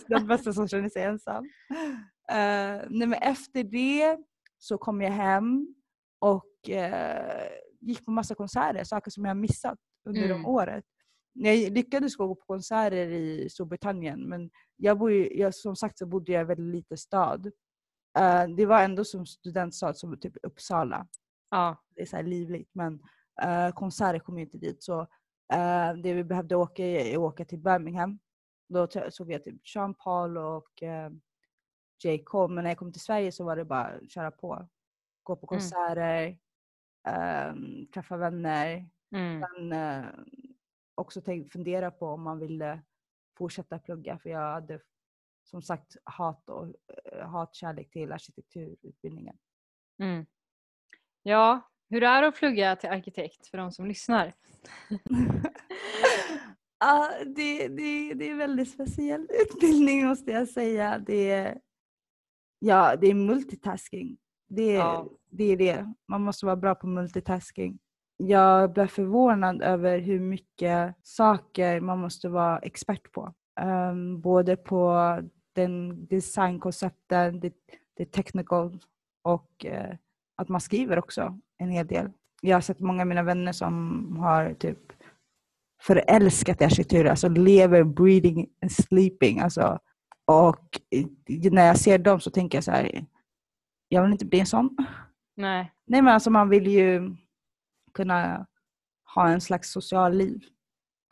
[0.08, 1.44] den bästa som känner sig ensam.
[2.30, 4.18] Eh, nej, men efter det
[4.58, 5.66] så kom jag hem
[6.20, 7.46] och eh,
[7.80, 10.42] gick på massa konserter, saker som jag missat under Mm.
[10.42, 10.84] de året.
[11.34, 16.06] Jag lyckades gå på konserter i Storbritannien men jag bor ju, jag, som sagt så
[16.06, 17.46] bodde jag i en väldigt liten stad.
[18.18, 21.06] Eh, det var ändå som studentstad som typ Uppsala
[21.50, 21.76] Ja.
[21.96, 23.00] det är så här livligt men
[23.42, 25.00] eh, konserter kom inte dit så
[25.52, 28.18] eh, det vi behövde åka är åka till Birmingham.
[28.68, 31.10] Då såg jag typ Sean Paul och uh,
[32.04, 32.18] J.
[32.24, 34.68] Cole men när jag kom till Sverige så var det bara att köra på.
[35.22, 35.60] Gå på Mm.
[35.60, 36.38] konserter,
[37.08, 38.88] ehm, träffa vänner.
[39.14, 39.72] Mm.
[39.72, 40.04] Eh,
[40.94, 42.82] också tänk, fundera på om man ville
[43.38, 44.80] fortsätta plugga för jag hade
[45.44, 49.36] som sagt hat och uh, hatkärlek till arkitekturutbildningen.
[50.02, 50.26] Mm.
[51.22, 54.34] Ja, hur är det att plugga till arkitekt för de som lyssnar?
[56.78, 60.98] Ja, det, det, det är en väldigt speciell utbildning måste jag säga.
[60.98, 61.60] Det är,
[62.58, 64.18] ja, det är multitasking.
[64.48, 65.08] Det, Ja.
[65.30, 65.94] det är det.
[66.08, 67.78] Man måste vara bra på multitasking.
[68.16, 73.34] Jag blev förvånad över hur mycket saker man måste vara expert på.
[73.60, 75.18] Ehm, både på
[75.54, 77.54] den designkoncepten, det,
[77.96, 78.78] det technical
[79.24, 79.96] och eh,
[80.36, 82.10] att man skriver också en hel del.
[82.42, 84.78] Jag har sett många av mina vänner som har typ
[85.82, 89.40] förälskat i arkitektur, alltså lever, breathing and sleeping.
[89.40, 89.78] Alltså.
[90.26, 90.80] Och
[91.50, 93.04] när jag ser dem så tänker jag så här,
[93.88, 94.76] jag vill inte bli en sån.
[95.36, 95.72] Nej.
[95.86, 97.16] Nej men alltså man vill ju
[97.94, 98.46] kunna
[99.14, 100.40] ha en slags social liv.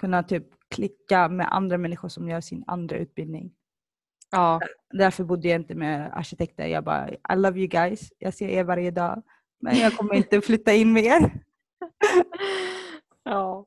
[0.00, 3.52] Kunna typ klicka med andra människor som gör sin andra utbildning.
[4.30, 4.60] Ja.
[4.92, 6.66] Därför bodde jag inte med arkitekter.
[6.66, 8.12] Jag bara, I love you guys.
[8.18, 9.22] Jag ser er varje dag.
[9.60, 11.40] Men jag kommer inte flytta in med er.
[13.24, 13.66] ja.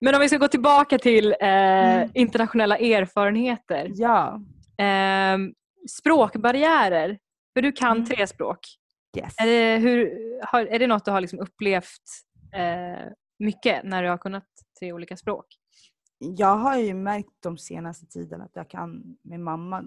[0.00, 1.48] Men om vi ska gå tillbaka till eh,
[1.94, 2.10] Mm.
[2.14, 3.90] internationella erfarenheter.
[3.94, 4.40] Ja.
[4.78, 5.54] Ehm,
[5.90, 7.18] språkbarriärer.
[7.54, 8.04] För du kan Mm.
[8.06, 8.58] tre språk.
[9.16, 9.34] Yes.
[9.38, 10.10] Är det, hur,
[10.46, 12.02] har, är det något du har liksom upplevt
[12.52, 13.06] eh,
[13.38, 14.44] mycket när du har kunnat
[14.78, 15.46] tre olika språk?
[16.18, 19.84] Jag har ju märkt de senaste tiden att jag kan med mamma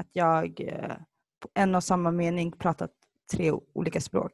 [0.00, 0.96] att jag eh,
[1.40, 2.90] på en och samma mening pratat
[3.32, 4.32] tre olika språk.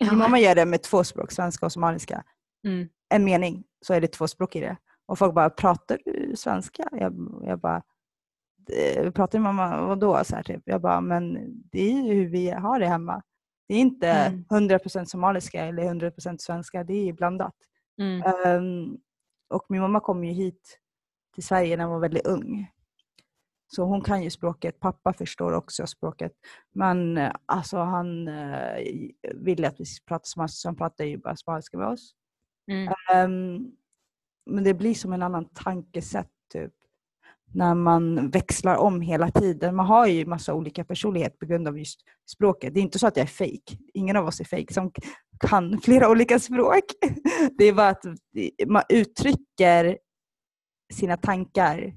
[0.00, 2.24] Min mamma gör det med två språk, svenska och somaliska.
[2.66, 2.88] Mm.
[3.08, 4.76] En mening så är det två språk i det.
[5.06, 6.88] Och folk bara, pratar du svenska?
[6.92, 7.82] Jag, jag bara,
[8.72, 10.24] "Eh, pratar din mamma vadå?
[10.24, 10.62] Så här, typ.
[10.64, 11.38] Jag bara, men
[11.72, 13.22] det är ju hur vi har det hemma.
[13.70, 14.44] Det är inte Mm.
[14.50, 17.54] 100% somaliska eller 100% svenska, det är blandat.
[17.98, 18.22] Mm.
[18.22, 18.98] Ehm,
[19.50, 20.78] och min mamma kom ju hit
[21.34, 22.70] till Sverige när hon var väldigt ung.
[23.66, 24.80] Så hon kan ju språket.
[24.80, 26.32] Pappa förstår också språket.
[26.72, 28.86] Men eh, alltså han uh,
[29.34, 32.14] ville att vi skulle prata spanska så han pratar ju bara spanska med oss.
[32.70, 32.92] Mm.
[33.12, 33.72] Ehm,
[34.46, 36.72] men det blir som en annan tankesätt typ
[37.54, 39.76] när man växlar om hela tiden.
[39.76, 42.74] Man har ju massa olika personlighet på grund av just språket.
[42.74, 43.78] Det är inte så att jag är fake.
[43.94, 44.92] Ingen av oss är fake som
[45.40, 46.84] kan flera olika språk.
[47.58, 48.04] Det är bara att
[48.66, 49.98] man uttrycker
[50.92, 51.94] sina tankar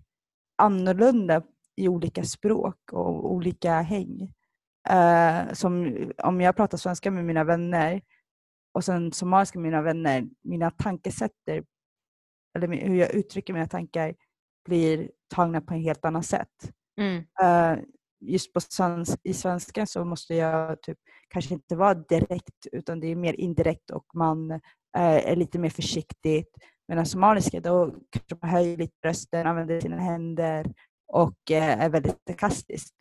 [0.58, 1.42] annorlunda
[1.76, 4.34] i olika språk och olika häng.
[4.92, 8.02] Uh, som om jag pratar svenska med mina vänner
[8.74, 11.64] och sen somaliska med mina vänner, mina tankesätter
[12.58, 14.16] eller hur jag uttrycker mina tankar
[14.66, 16.72] blir tagna på ett helt annat sätt.
[17.02, 17.18] Mm.
[17.18, 17.84] Uh,
[18.22, 23.08] just på svens i svenska så måste jag typ, kanske inte vara direkt utan det
[23.08, 24.60] är mer indirekt och man uh,
[24.98, 26.50] är lite mer försiktigt.
[26.88, 30.74] Medan somaliska då kanske man höjer lite rösten, använder sina händer
[31.08, 32.96] och uh, är väldigt sarkastiskt.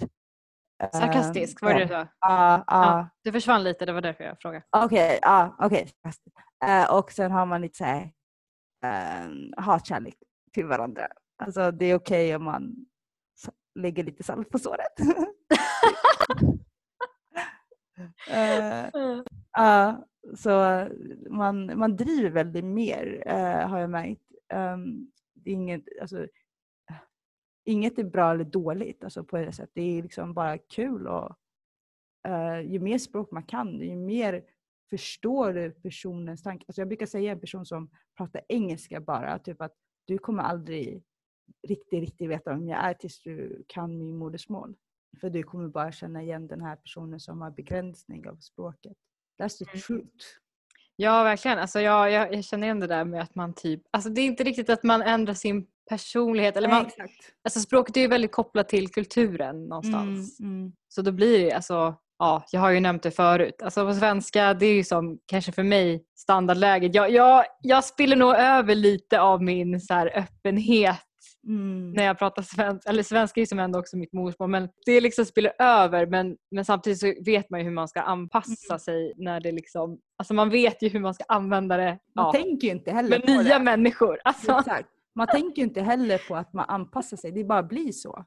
[0.93, 2.09] Sarkastisk, var det så?
[2.21, 3.09] Ja.
[3.25, 4.65] Du försvann lite, det var därför jag frågade.
[4.71, 5.91] Okej, ja, okej.
[6.91, 8.13] och sen har man lite så här
[8.85, 10.15] uh, hatkärlek
[10.53, 11.09] till varandra.
[11.43, 12.87] Alltså det är okej okay om man
[13.75, 15.01] lägger lite salt på såret.
[18.31, 18.87] uh,
[19.59, 19.95] uh,
[20.37, 20.87] så
[21.31, 24.23] man, man driver väldigt mer uh, har jag märkt.
[24.55, 26.27] Um, det är inget, alltså,
[27.65, 29.75] inget är bra eller dåligt alltså, på det sättet.
[29.75, 31.37] Det är liksom bara kul och
[32.29, 34.45] uh, ju mer språk man kan, ju mer
[34.91, 36.65] förstår du personens tankar.
[36.69, 39.75] Alltså jag brukar säga en person som pratar engelska bara, typ att
[40.05, 41.05] du kommer aldrig
[41.69, 44.75] riktigt, riktigt veta vem jag är tills du kan min modersmål.
[45.21, 48.97] För du kommer bara känna igen den här personen som har begränsning av språket.
[49.43, 49.81] That's the Mm.
[49.81, 50.27] truth.
[50.97, 51.59] Ja, verkligen.
[51.59, 53.83] Alltså, jag, jag, jag känner igen det där med att man typ...
[53.91, 56.57] Alltså, det är inte riktigt att man ändrar sin personlighet.
[56.57, 57.33] Eller man, exakt.
[57.45, 60.41] alltså, språket är ju väldigt kopplat till kulturen någonstans.
[60.41, 60.73] Mm, mm.
[60.89, 61.95] Så då blir det alltså...
[62.19, 63.63] Ja, jag har ju nämnt det förut.
[63.63, 66.95] Alltså på svenska, det är ju som kanske för mig standardläget.
[66.95, 70.97] Jag, jag, jag spiller nog över lite av min så här, öppenhet
[71.49, 71.91] Mm.
[71.93, 72.91] när jag pratar svenska.
[72.91, 74.51] Eller svenska är ju som ändå också mitt modersmål.
[74.51, 76.07] Men det liksom spiller över.
[76.07, 78.79] Men, men samtidigt så vet man ju hur man ska anpassa Mm.
[78.79, 79.99] sig när det liksom...
[80.17, 83.09] Alltså man vet ju hur man ska använda det Man ja, tänker ju inte heller
[83.11, 83.65] med på nya det.
[83.65, 84.19] människor.
[84.25, 84.89] Alltså, Exakt.
[85.15, 88.25] Man tänker ju inte heller på att man anpassar sig, det bara blir så.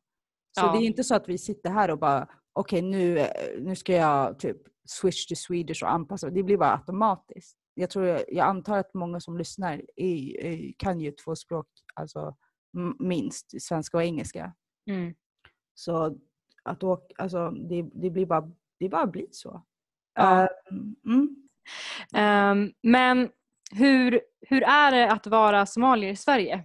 [0.59, 0.71] Så Ja.
[0.71, 3.27] det är inte så att vi sitter här och bara okej nu, eh,
[3.59, 7.57] nu ska jag typ switch to Swedish och anpassa Det blir bara automatiskt.
[7.73, 12.35] Jag, tror, jag antar att många som lyssnar är, är, kan ju två språk, alltså
[12.99, 14.53] minst svenska och engelska.
[14.89, 15.13] mm.
[15.77, 16.17] Så
[16.63, 19.63] att åka, alltså, det, det blir bara, det bara blir så.
[20.15, 20.43] Ja.
[20.43, 20.49] Eh,
[21.05, 21.35] mm.
[22.15, 23.29] Ehm, men
[23.71, 26.63] hur, hur är det att vara somalier i Sverige?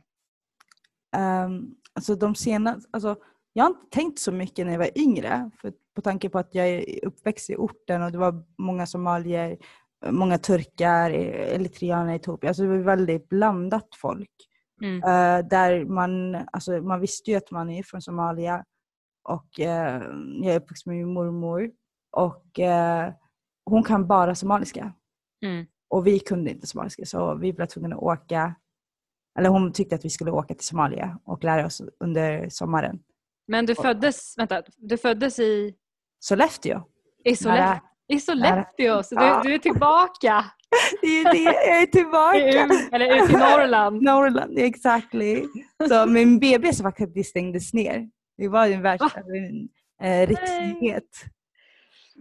[1.17, 3.17] Um, alltså de senaste, alltså,
[3.53, 5.51] jag har inte tänkt så mycket när jag var yngre.
[5.61, 9.59] För på tanke på att jag är uppväxt i orten och det var många somalier,
[10.11, 12.49] många turkar, eritreaner, etiopier.
[12.49, 14.50] Alltså det var väldigt blandat folk.
[14.83, 14.97] Mm.
[15.03, 18.65] Eh, där man, alltså man visste ju att man är från Somalia.
[19.29, 20.03] Och eh,
[20.43, 21.71] jag är uppväxt med min mormor.
[22.17, 23.13] Och eh,
[23.65, 24.93] hon kan bara somaliska.
[25.45, 25.67] Mm.
[25.91, 28.55] Och vi kunde inte somaliska så vi blev tvungna att åka.
[29.39, 32.99] Eller hon tyckte att vi skulle åka till Somalia och lära oss under sommaren.
[33.49, 35.75] Men du föddes, vänta, du föddes i,
[36.19, 36.83] Sollefteå.
[37.25, 37.81] i, Sollefteå, Nära.
[38.09, 39.41] i Sollefteå, så Ja.
[39.43, 40.45] du, du är tillbaka
[41.01, 42.69] Det är det, jag är tillbaka!
[42.97, 44.03] eller ut i Norrland.
[44.03, 45.45] Norrland, exactly.
[45.89, 48.09] Så min BB faktiskt stängdes ner.
[48.39, 49.69] Det var ju en, världs, alltså en
[50.03, 51.09] eh, riksnyhet.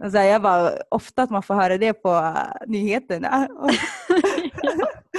[0.02, 3.48] Alltså jag bara, ofta att man får höra det på eh, nyheterna.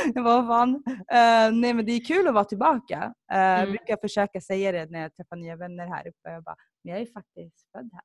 [0.16, 0.84] jag vad fan.
[1.12, 3.14] Eh, nej men det är kul att vara tillbaka.
[3.34, 3.70] Uh, Jag Mm.
[3.72, 6.32] brukar försöka säga det när jag träffar nya vänner här uppe.
[6.32, 8.02] Jag bara, men jag är faktiskt född här.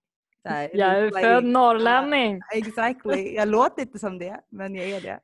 [0.49, 2.41] Här, Jag är född norrlänning.
[2.55, 3.35] Exactly.
[3.35, 5.21] Jag låter inte som det, men jag är det.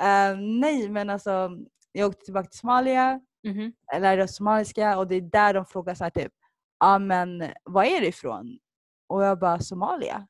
[0.00, 1.50] Eh, nej, men alltså
[1.92, 3.72] jag åkte tillbaka till Somalia, Mhm.
[3.92, 6.32] jag lärde oss somaliska och det är där de frågar så här typ,
[6.80, 8.58] ja men var är du ifrån?
[9.08, 10.26] Och jag bara Somalia.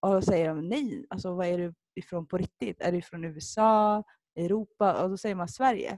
[0.00, 2.80] Och då säger de nej, alltså var är du ifrån på riktigt?
[2.80, 4.02] Är du från USA,
[4.36, 5.02] Europa?
[5.02, 5.92] Och då säger man Sverige.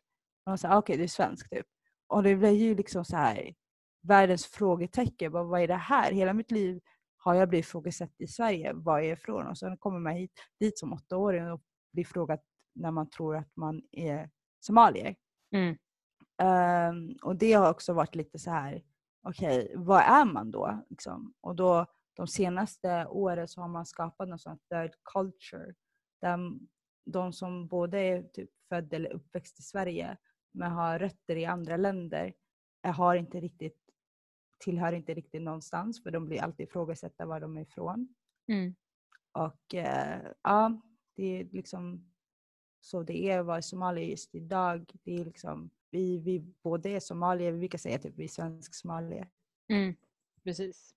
[0.47, 1.67] Och de säger okej du är svensk typ.
[2.09, 3.55] Och det blir ju liksom så här
[4.03, 5.33] världens frågetecken.
[5.33, 6.13] Bara, vad är det här?
[6.13, 6.81] Hela mitt liv
[7.23, 8.73] har jag blivit frågasatt i Sverige.
[8.73, 9.47] Var är jag ifrån?
[9.47, 12.41] Och sen kommer man hit, dit som åttaåring och blir frågat
[12.75, 14.31] när man tror att man är
[14.61, 15.17] somalier.
[15.55, 15.77] Mm.
[16.43, 18.83] Ehm, och det har också varit lite så här,
[19.23, 20.85] okej, vad är man då?
[20.91, 21.35] Liksom?
[21.41, 25.75] Och då de senaste åren så har man skapat någon sån här third culture.
[26.21, 26.39] Där
[27.07, 30.17] de som både är typ född eller uppväxt i Sverige
[30.53, 32.35] men har rötter i andra länder
[32.87, 33.77] eh, har inte riktigt,
[34.61, 38.15] tillhör inte riktigt någonstans för de blir alltid ifrågasatta var de är ifrån.
[38.49, 38.75] Mm.
[39.33, 40.81] Och eh, ja,
[41.17, 42.11] det är liksom
[42.81, 44.93] så det är att vara i Somalia just idag.
[45.05, 48.75] Det är liksom, vi, vi både är somalier, vi brukar säga typ vi är svensk
[48.75, 49.29] somalier.
[49.73, 49.95] Mm,
[50.45, 50.95] precis.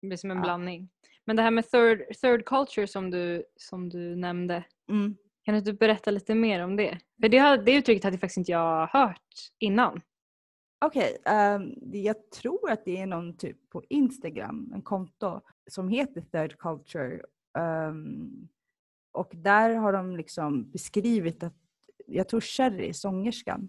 [0.00, 0.42] Det blir som en Ja.
[0.42, 0.88] blandning.
[1.24, 4.64] Men det här med third, third culture som du, som du nämnde.
[4.88, 5.16] Mm.
[5.42, 7.00] Kan du berätta lite mer om det?
[7.20, 10.00] För det, har, det uttrycket hade faktiskt inte jag hört innan.
[10.86, 15.88] Okej, ehm, det- jag tror att det är någon typ på Instagram, en konto som
[15.88, 17.20] heter Third Culture.
[17.58, 18.48] ehm,
[19.12, 21.54] och där har de liksom beskrivit att,
[22.06, 23.68] jag tror Sherry, sångerskan,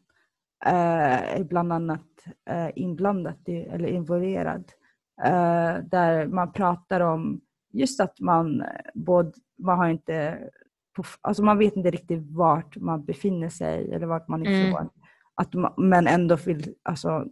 [0.65, 4.71] eh, är bland annat eh, inblandad i, eller involverad.
[5.23, 10.49] Eh, där man pratar om just att man både, man har inte,
[11.21, 14.71] alltså man vet inte riktigt vart man befinner sig eller vart man är Mm.
[15.36, 17.26] Att man, men ändå vill, alltså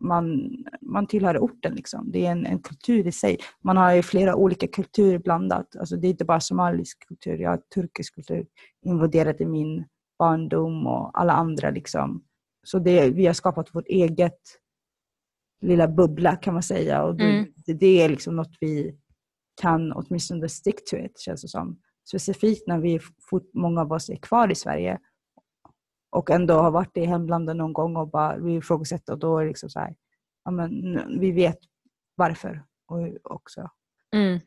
[0.00, 2.10] man, man tillhör orten liksom.
[2.12, 3.38] Det är en, en kultur i sig.
[3.62, 5.76] Man har ju flera olika kulturer blandat.
[5.76, 8.46] Alltså det är inte bara somalisk kultur, jag har turkisk kultur
[8.82, 9.84] involverad i min
[10.18, 12.24] barndom och alla andra liksom.
[12.62, 14.40] Så det, vi har skapat vårt eget
[15.60, 17.02] lilla bubbla kan man säga.
[17.04, 17.46] Och Mm.
[17.66, 18.96] det, det är liksom något vi
[19.60, 21.78] kan åtminstone stick to it känns det som.
[22.08, 24.98] Specifikt när vi fort, många av oss är kvar i Sverige
[26.10, 29.42] och ändå har varit i hemlandet någon gång och bara vi ifrågasätter och då är
[29.42, 29.94] det liksom så här,
[30.44, 30.70] ja men
[31.20, 31.58] vi vet
[32.14, 33.70] varför och också.
[34.14, 34.38] Mm.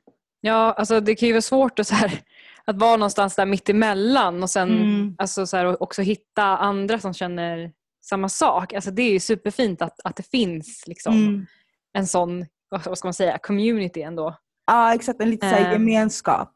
[0.41, 2.19] Ja, alltså det kan ju vara svårt att, så här,
[2.65, 5.15] att vara någonstans där mitt emellan och sen Mm.
[5.17, 7.71] alltså, så här, och också hitta andra som känner
[8.05, 8.73] samma sak.
[8.73, 11.45] Alltså, det är ju superfint att, att det finns liksom, Mm.
[11.93, 14.35] en sån vad ska man säga, community ändå.
[14.67, 15.71] Ja exakt, en lite så här Ehm.
[15.71, 16.51] gemenskap.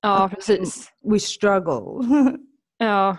[0.00, 0.88] Ja, precis.
[1.10, 2.08] We struggle.
[2.78, 3.16] Ja.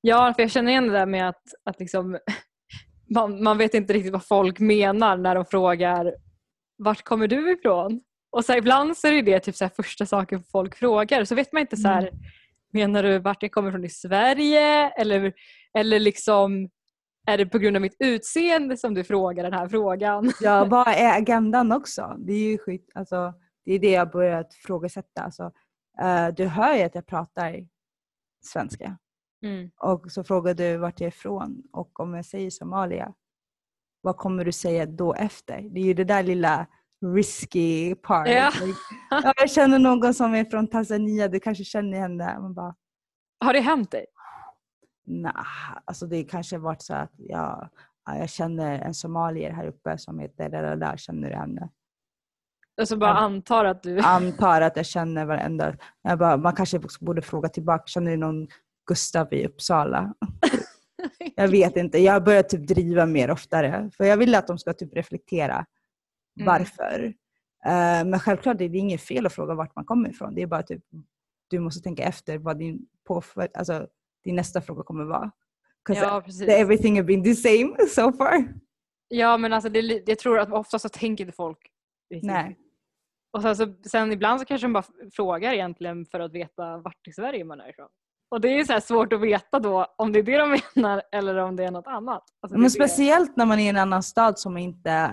[0.00, 2.18] Ja, för jag känner igen det där med att, att liksom,
[3.14, 6.14] man, man vet inte riktigt vad folk menar när de frågar
[6.78, 8.00] vart kommer du ifrån?
[8.30, 11.24] Och så här, ibland så är det, typ så här, första saken folk frågar.
[11.24, 12.10] Så vet man inte så här,
[12.72, 14.90] menar du vart jag kommer ifrån i Sverige?
[14.90, 15.32] Eller,
[15.74, 16.68] eller liksom,
[17.26, 20.32] är det på grund av mitt utseende som du frågar den här frågan?
[20.40, 22.16] Ja, vad är agendan också?
[22.18, 23.34] Det är ju skit, alltså,
[23.64, 25.22] det är det jag börjat ifrågasätta.
[25.22, 25.52] Alltså,
[26.00, 27.56] eh, du hör ju att jag pratar
[28.44, 28.98] svenska.
[29.42, 29.70] Mm.
[29.76, 33.12] Och så frågar du vart jag är ifrån och om jag säger Somalia,
[34.00, 35.60] vad kommer du säga då efter?
[35.62, 36.66] Det är ju det där lilla
[37.14, 38.28] risky part.
[38.28, 38.50] Ja.
[39.10, 42.38] Ja, jag känner någon som är från Tanzania, du kanske känner henne.
[42.40, 42.74] Man bara,
[43.44, 44.06] Har det hänt dig?
[45.06, 45.46] nah,
[45.84, 47.68] alltså det kanske varit så att jag,
[48.04, 51.68] ja, jag känner en somalier här uppe som heter där, där, där känner du henne?
[52.80, 53.16] Alltså bara Ja.
[53.16, 54.00] antar att du...
[54.00, 58.48] Antar att jag känner varenda, jag bara, man kanske borde fråga tillbaka, känner du någon
[58.88, 60.14] Gustav i Uppsala?
[61.34, 61.98] Jag vet inte.
[61.98, 63.90] Jag har börjat typ driva mer oftare.
[63.96, 65.66] För jag vill att de ska typ reflektera
[66.40, 66.46] Mm.
[66.46, 67.04] varför.
[67.64, 70.34] Eh, men självklart är det inget fel att fråga vart man kommer ifrån.
[70.34, 70.84] Det är bara typ
[71.50, 73.86] du måste tänka efter vad din, påföljd, alltså,
[74.24, 75.30] din nästa fråga kommer vara.
[75.88, 76.48] Ja, precis.
[76.48, 78.54] everything has been the same so far.
[79.08, 81.58] Ja men alltså det, jag tror att ofta så tänker inte folk
[82.10, 82.30] riktigt.
[82.30, 82.58] Nej.
[83.30, 87.08] Och sen, så, sen ibland så kanske de bara frågar egentligen för att veta vart
[87.08, 87.88] i Sverige man är ifrån.
[88.30, 91.36] Och det är så svårt att veta då om det är det de menar eller
[91.36, 92.22] om det är något annat.
[92.42, 92.70] Alltså Men är det.
[92.70, 95.10] speciellt när man är i en annan stad som inte,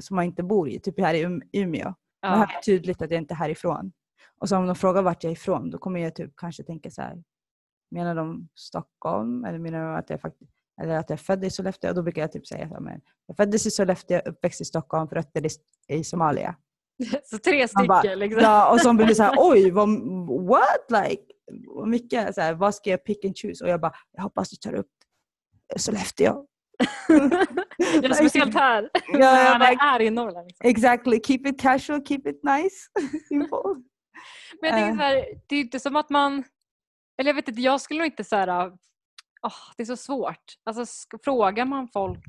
[0.00, 0.80] som man inte bor i.
[0.80, 1.94] Typ här i Um- Umeå.
[2.22, 2.58] Det här Ja.
[2.58, 3.92] är tydligt att jag inte är härifrån.
[4.40, 6.90] Och så om de frågar vart jag är ifrån, då kommer jag typ kanske tänka
[6.90, 7.22] så här.
[7.90, 9.44] Menar de Stockholm?
[9.44, 10.36] Eller menar de att jag, fakt-
[10.82, 11.90] eller att jag är född i Sollefteå?
[11.90, 15.46] Och då brukar jag typ säga men jag föddes i Sollefteå, uppväxt i Stockholm, rötter
[15.46, 15.48] i,
[15.88, 16.54] i Somalia.
[17.24, 18.42] Så tre stycken bara, liksom.
[18.42, 19.88] Ja, och så blir det så här, oj, vad,
[20.48, 21.06] what?
[21.08, 21.22] Like,
[21.66, 23.64] vad mycket, så här, vad ska jag pick and choose?
[23.64, 24.90] Och jag bara, jag hoppas du tar upp
[25.76, 26.46] Sollefteå.
[28.02, 28.90] ja, speciellt här.
[29.12, 30.46] Ja, jag bara, är här i Norrland.
[30.46, 30.68] Liksom.
[30.70, 32.76] exactly, keep it casual, keep it nice.
[34.60, 34.96] Men jag tänker Eh.
[34.96, 36.44] så här, det är inte som att man...
[37.20, 38.72] Eller jag vet inte, jag skulle nog inte så här...
[39.42, 40.44] åh, det är så svårt.
[40.64, 40.84] Alltså
[41.24, 42.24] frågar man folk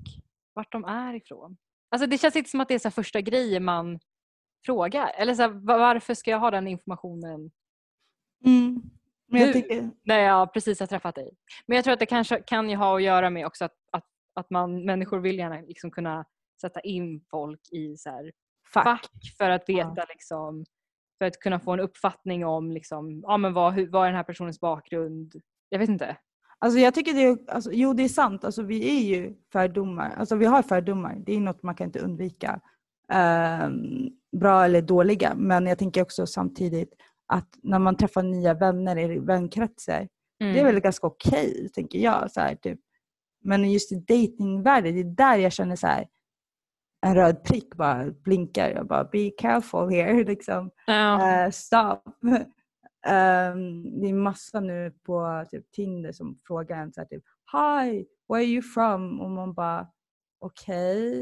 [0.53, 1.57] vart de är ifrån?
[1.91, 3.99] Alltså det känns inte som att det är så första grejen man
[4.65, 5.12] frågar.
[5.17, 7.51] Eller så här, va- varför ska jag ha den informationen
[8.45, 8.81] Mm.
[9.34, 11.32] Men jag tycker, när jag precis har träffat dig?
[11.65, 14.06] Men jag tror att det kanske kan ju ha att göra med också att, att,
[14.36, 16.26] att man, människor vill gärna liksom kunna
[16.62, 18.32] sätta in folk i så här
[18.74, 18.84] fuck.
[18.84, 20.65] fack för att veta liksom,
[21.17, 24.15] för att kunna få en uppfattning om liksom, ja, men vad, hur, vad är den
[24.15, 25.34] här personens bakgrund?
[25.69, 26.17] Jag vet inte.
[26.60, 30.13] Alltså jag tycker det är, alltså, jo det är sant, alltså, vi är ju fördomar.
[30.17, 32.60] Alltså vi har fördomar, det är något man kan inte undvika.
[33.12, 36.94] Ehm, bra eller dåliga, men jag tänker också samtidigt
[37.28, 40.08] att när man träffar nya vänner i vänkretsar,
[40.42, 40.54] Mm.
[40.54, 42.32] det är väl ganska okej tänker jag.
[42.32, 42.80] Så här, typ.
[43.44, 46.08] Men just i datingvärlden, det är där jag känner så här,
[47.06, 48.69] en röd prick bara blinkar.
[48.69, 50.24] Jag bara be careful here.
[50.28, 50.71] Liksom.
[50.86, 51.44] ja.
[51.46, 52.02] Eh, stop.
[53.08, 58.06] Ehm, det är massa nu på typ, Tinder som frågar en så här, typ Hi,
[58.30, 59.21] where are you from?
[59.21, 59.88] Och man bara
[60.40, 61.21] okej.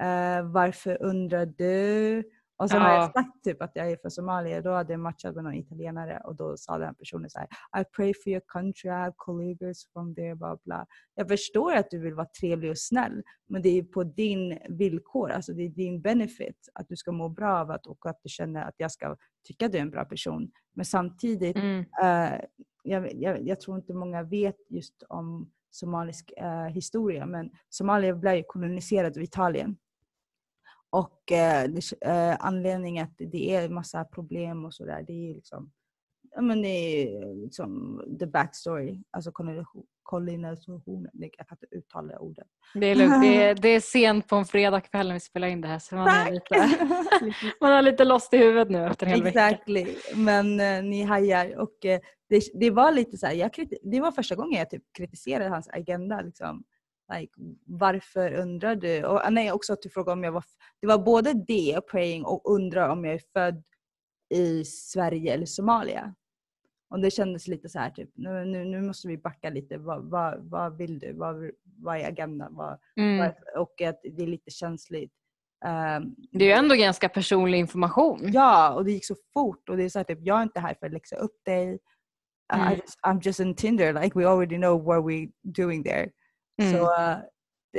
[0.00, 2.22] eh, varför undrar du?
[2.56, 2.94] Och sen har Ja.
[3.00, 6.20] jag sagt typ att jag är från Somalia, då hade jag matchat med någon italienare
[6.24, 7.48] och då sa den personen så här
[7.80, 10.86] I pray for your country, I have colleagues from there, bla bla.
[11.14, 15.30] Jag förstår att du vill vara trevlig och snäll, men det är på din villkor,
[15.30, 18.28] alltså det är din benefit att du ska må bra av att och att du
[18.28, 20.50] känner att jag ska tycka att du är en bra person.
[20.74, 21.84] Men samtidigt, Mm.
[22.02, 22.40] eh,
[22.82, 28.34] jag, jag, jag tror inte många vet just om somalisk eh, historia, men Somalia blev
[28.34, 29.76] ju koloniserad av Italien.
[30.94, 35.72] Och eh, det, eh, anledningen att det är massa problem och sådär, det är liksom,
[36.34, 41.10] ja men det är liksom the backstory, alltså kolonisa- kolonisationen.
[41.12, 42.46] Jag kan inte uttala ordet.
[42.74, 43.22] Det är lugnt.
[43.22, 45.94] Det är, det är sent på en fredagkväll när vi spelar in det här så
[45.94, 46.86] man är lite,
[47.60, 49.48] man är lite lost i huvudet nu efter en hel vecka.
[49.50, 49.96] Exactly.
[50.14, 51.56] Men eh, ni hajar.
[51.58, 53.50] Och, eh, det, det var lite så här, jag
[53.82, 56.20] det var första gången jag typ kritiserade hans agenda.
[56.20, 56.64] Liksom.
[57.12, 57.32] Like,
[57.66, 59.04] varför undrar du?
[59.04, 60.44] Och, ah, nej, också att du frågade om jag var...
[60.80, 63.64] Det var både det, praying, och undra om jag är född
[64.34, 66.14] i Sverige eller Somalia.
[66.90, 69.78] Och det kändes lite så här, typ, nu, nu, nu måste vi backa lite.
[69.78, 71.12] Vad, vad, vad vill du?
[71.12, 72.54] Vad, vad är agendan?
[72.54, 73.32] Vad, Mm.
[73.56, 75.12] och att det är lite känsligt.
[75.64, 78.20] Ehm, Det är ju ändå ganska personlig information.
[78.32, 79.68] Ja, och det gick så fort.
[79.68, 81.78] Och det är så här, typ, jag är inte här för att läxa upp dig.
[82.54, 82.72] Mm.
[82.72, 86.10] I just, I'm just in Tinder, like we already know what we're doing there.
[86.62, 86.72] Mm.
[86.72, 86.92] Så,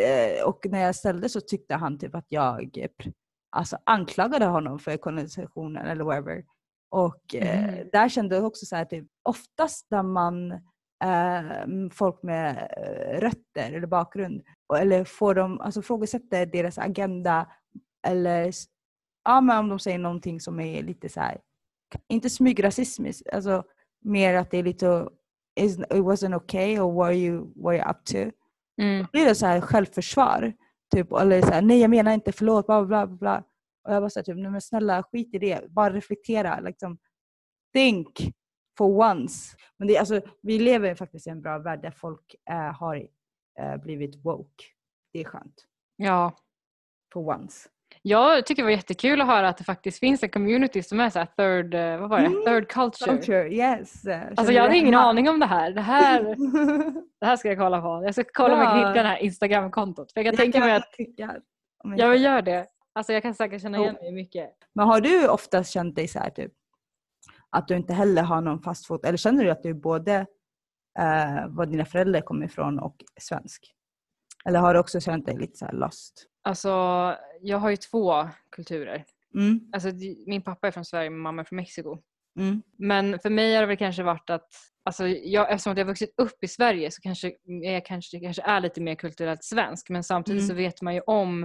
[0.02, 2.90] eh, och när jag ställde så tyckte han typ att jag eh,
[3.52, 6.46] alltså, anklagade honom för kolonisationen eller whatever.
[6.90, 7.90] Och eh, Mm.
[7.92, 10.52] där kände jag också så här, typ, oftast när man
[11.04, 14.42] eh, folk med eh, rötter eller bakgrund
[14.78, 17.48] eller får dem, alltså frågasätter deras agenda
[18.08, 18.52] eller
[19.24, 21.42] ja, men om de säger någonting som är lite så här,
[22.10, 23.64] inte smygrasismiskt, alltså
[24.04, 25.10] mer att det är lite
[25.60, 28.32] it wasn't okay or what are you, what are you up to?
[28.82, 29.04] Mm.
[29.04, 30.54] Då blir det så här självförsvar.
[30.96, 33.18] Typ, eller så här, nej jag menar inte, förlåt, bla bla bla.
[33.18, 33.44] bla.
[33.84, 36.60] Och jag bara så här, typ, nej men snälla skit i det, bara reflektera.
[36.60, 36.98] Liksom,
[37.74, 38.20] think
[38.78, 39.58] for once.
[39.78, 43.08] Men det, alltså, vi lever faktiskt i en bra värld där folk eh, har
[43.60, 44.64] eh, blivit woke.
[45.14, 45.66] Det är skönt.
[45.96, 46.36] Ja.
[47.14, 47.70] For once.
[48.08, 51.10] Jag tycker det var jättekul att höra att det faktiskt finns en community som är
[51.10, 52.26] så här third, eh, vad var det?
[52.26, 52.46] Mm.
[52.46, 53.12] third culture.
[53.12, 54.06] Culture, yes.
[54.38, 55.72] Alltså jag hade ingen aning om det här.
[55.72, 56.22] Det här,
[57.20, 58.02] det här ska jag kolla på.
[58.06, 60.12] Jag ska kolla om jag kan hitta det här Instagram-kontot.
[60.12, 60.96] För jag kan tänka mig att
[61.84, 62.68] om jag göra det.
[62.94, 64.50] Alltså jag kan säkert känna igen mig mycket.
[64.76, 66.52] Men har du ofta känt dig så här typ
[67.50, 70.16] att du inte heller har någon fast fot eller känner du att du både
[71.00, 73.76] eh, var dina föräldrar kommer ifrån och svensk?
[74.46, 76.28] Eller har du också känt dig lite så här lost?
[76.48, 77.16] Alltså
[77.46, 79.06] jag har ju två kulturer.
[79.34, 79.60] Mm.
[79.74, 79.90] Alltså,
[80.28, 81.98] min pappa är från Sverige, min mamma är från Mexiko.
[82.40, 82.62] Mm.
[82.78, 84.48] Men för mig har det väl kanske varit att,
[84.84, 88.42] alltså jag, eftersom att jag har vuxit upp i Sverige så kanske jag kanske, kanske
[88.42, 90.48] är lite mer kulturellt svensk men samtidigt Mm.
[90.50, 91.44] så vet man ju om,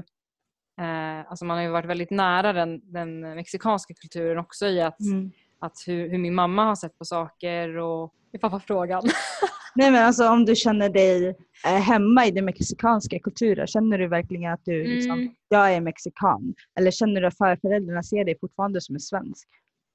[0.80, 5.00] eh, alltså man har ju varit väldigt nära den, den mexikanska kulturen också i att,
[5.00, 5.30] Mm.
[5.58, 9.02] att hur, hur min mamma har sett på saker och är pappa frågan.
[9.74, 11.28] Nej men alltså om du känner dig
[11.66, 15.34] eh, hemma i den mexikanska kulturen, känner du verkligen att du liksom, Mm.
[15.48, 16.54] jag är mexikan?
[16.78, 19.48] Eller känner du att föräldrarna ser dig fortfarande som en svensk?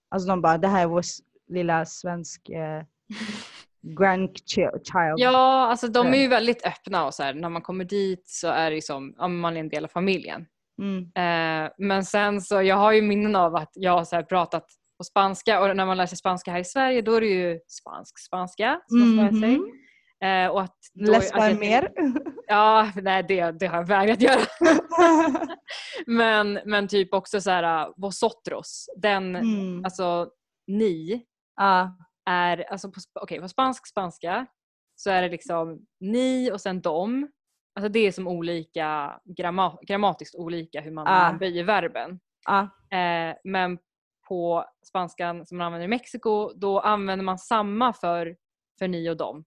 [0.10, 1.04] Alltså de bara, det här är vår
[1.48, 2.84] lilla svensk eh,
[3.98, 4.82] grandchild.
[5.16, 8.48] Ja, alltså de är ju väldigt öppna och så här, när man kommer dit så
[8.48, 10.46] är det som, ja, man är en del av familjen.
[10.82, 11.02] Mm.
[11.04, 14.66] Eh, men sen så, jag har ju minnen av att jag har så här pratat
[14.98, 17.60] på spanska och när man lär sig spanska här i Sverige då är det ju
[17.68, 19.58] spansk-spanska som man får lära sig.
[19.58, 19.72] Mhm.
[20.24, 21.92] Eh, och att då, att jag- mer?
[22.48, 24.42] Ja, nej det, det har jag vägrat göra.
[26.08, 29.86] men, men typ också så här, uh, vosotros, den, mm.
[29.86, 30.30] alltså
[30.68, 31.26] ni
[31.56, 31.98] ja.
[32.26, 34.46] är, alltså på, okej, på spansk spanska
[34.96, 37.28] så är det liksom ni och sen dom.
[37.80, 41.30] Alltså det är som olika, gramma, grammatiskt olika hur man, Ah.
[41.30, 42.20] man böjer verben.
[42.46, 42.62] Ja.
[42.98, 43.78] Eh, men
[44.28, 48.36] på spanskan som man använder i Mexiko då använder man samma för,
[48.80, 49.46] för ni och dem.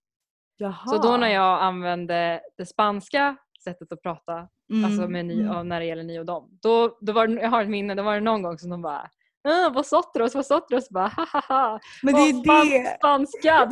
[0.56, 0.86] Jaha.
[0.86, 5.56] Så då när jag använde det spanska sättet att prata, Mm, alltså med ni, mm.
[5.56, 7.94] och när det gäller ni och dem, då, då var det, jag har ett minne,
[7.94, 9.10] då var det någon gång som de bara
[9.48, 11.80] ah, vosotros, vosotros, bara ha ha ha.
[12.02, 12.96] Men det är span- det.
[12.98, 13.66] Spanska!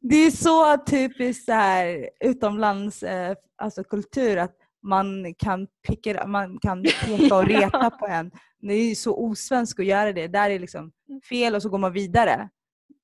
[0.00, 6.58] Det är så typiskt så här, utomlands eh, alltså kultur att man kan, picka, man
[6.58, 8.30] kan peka och reta på en.
[8.58, 10.26] Det är ju så osvenskt att göra det.
[10.26, 10.92] Där är liksom
[11.28, 12.48] fel och så går man vidare.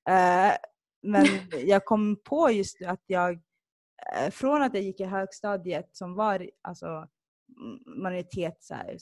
[0.09, 0.53] Eh,
[1.03, 1.27] men
[1.67, 3.33] jag kom på just att jag,
[4.17, 7.09] eh, från att jag gick i högstadiet som var alltså,
[7.87, 8.97] majoritet, så här,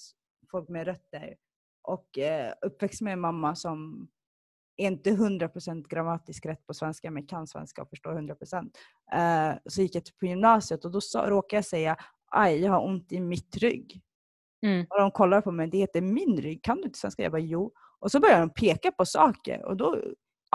[0.51, 1.35] folk med rötter
[1.83, 4.09] och eh, uppväxt med en mamma som
[4.77, 8.71] är inte 100% grammatiskt rätt på svenska men kan svenska och förstår 100%.
[9.13, 11.97] Eh, så gick jag till- på gymnasiet och då råkade jag säga
[12.35, 14.01] aj, jag har ont i mitt rygg.
[14.67, 14.87] Mm.
[14.91, 17.23] Och de kollar på mig, det heter min rygg, kan du inte svenska?
[17.23, 17.73] Jag bara jo.
[17.99, 20.03] Och så börjar de peka på saker och då,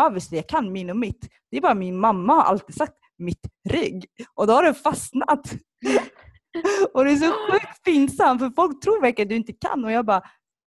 [0.01, 1.29] obviously jag kan min och mitt.
[1.51, 5.53] Det är bara min mamma har alltid sagt mitt rygg och då har det fastnat.
[6.93, 9.91] och det är så sjukt pinsamt för folk tror verkligen att du inte kan och
[9.91, 10.21] jag bara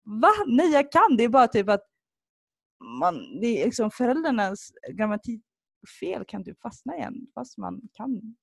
[0.05, 0.31] va?
[0.47, 1.17] Nej jag kan.
[1.17, 1.85] Det är bara typ att
[3.01, 8.37] man, det är liksom föräldrarnas grammatikfel kan typ fastna igen fast man kan.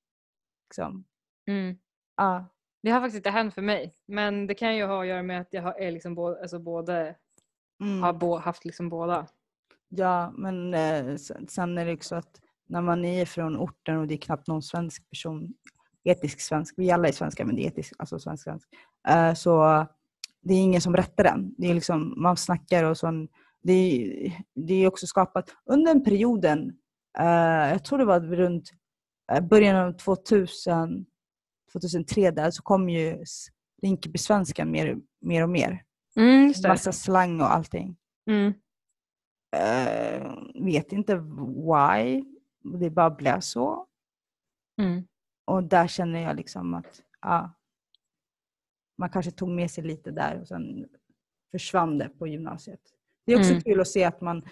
[0.70, 1.06] Liksom.
[1.48, 1.78] Mm.
[2.16, 2.57] Ja.
[2.84, 3.94] Det har faktiskt inte hänt för mig.
[4.08, 6.60] Men det kan ju ha att göra med att jag har, är liksom både, alltså
[6.60, 7.16] både,
[7.82, 8.04] Mm.
[8.04, 9.28] har bo, haft liksom båda.
[9.90, 11.16] Ja, men eh,
[11.50, 14.62] sen, är det också att när man är från orten och det är knappt någon
[14.62, 15.54] svensk person,
[16.04, 18.68] etisk svensk, vi alla är svenskar men det är etisk, alltså svensk svensk,
[19.10, 19.86] eh, så
[20.42, 21.56] det är ingen som rättar den.
[21.58, 23.28] Det är liksom, man snackar och sån,
[23.64, 26.78] det, är- det är också skapat under den perioden,
[27.20, 28.72] eh, jag tror det var runt
[29.32, 31.06] eh, början av 2000,
[31.72, 33.24] 2003 där så kom ju
[33.82, 35.84] Rinkeby-svenskan mer, mer och mer.
[36.16, 36.54] Mm.
[36.68, 37.98] Massa slang och allting.
[38.30, 38.54] Mm.
[39.56, 42.24] Eh, vet inte why.
[42.80, 43.88] Det bara blev så.
[44.82, 45.08] Mm.
[45.46, 47.54] Och där känner jag liksom att ja,
[48.98, 50.86] man kanske tog med sig lite där och sen
[51.52, 52.82] försvann det på gymnasiet.
[53.26, 53.62] Det är också Mm.
[53.64, 54.44] kul att se att man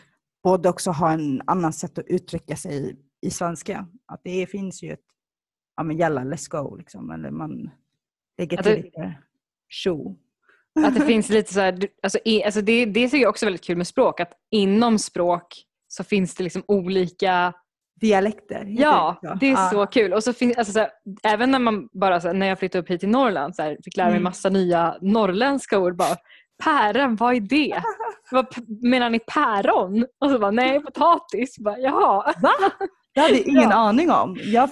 [0.43, 3.87] både också har en annan sätt att uttrycka sig i, i svenska.
[4.05, 5.05] Att det finns ju ett,
[5.77, 7.11] ja men jalla, let's go liksom.
[7.11, 7.69] Eller man
[8.37, 9.13] lägger till lite
[9.69, 10.15] tjo.
[10.85, 13.47] Att det finns lite så här, alltså, i, alltså det, det tycker jag också är
[13.47, 14.19] väldigt kul med språk.
[14.19, 15.47] Att inom språk
[15.87, 17.53] så finns det liksom olika
[18.01, 18.65] Dialekter.
[18.67, 19.69] Ja, det är Ja.
[19.71, 20.13] så kul.
[20.13, 20.89] Och så fin- alltså, så här,
[21.23, 23.97] även när man bara här, när jag flyttade upp hit till Norrland så här, fick
[23.97, 24.23] lära mig Mm.
[24.23, 25.95] massa nya norrländska ord.
[25.95, 26.15] Bara,
[26.63, 27.83] päron, vad är det?
[28.31, 28.45] vad
[28.83, 30.05] menar ni päron?
[30.19, 31.57] Och så bara, nej potatis.
[31.59, 32.33] Bara, Jaha.
[32.41, 32.51] Va?
[33.13, 33.75] Det hade jag ingen Ja.
[33.75, 34.37] aning om.
[34.43, 34.69] Jag,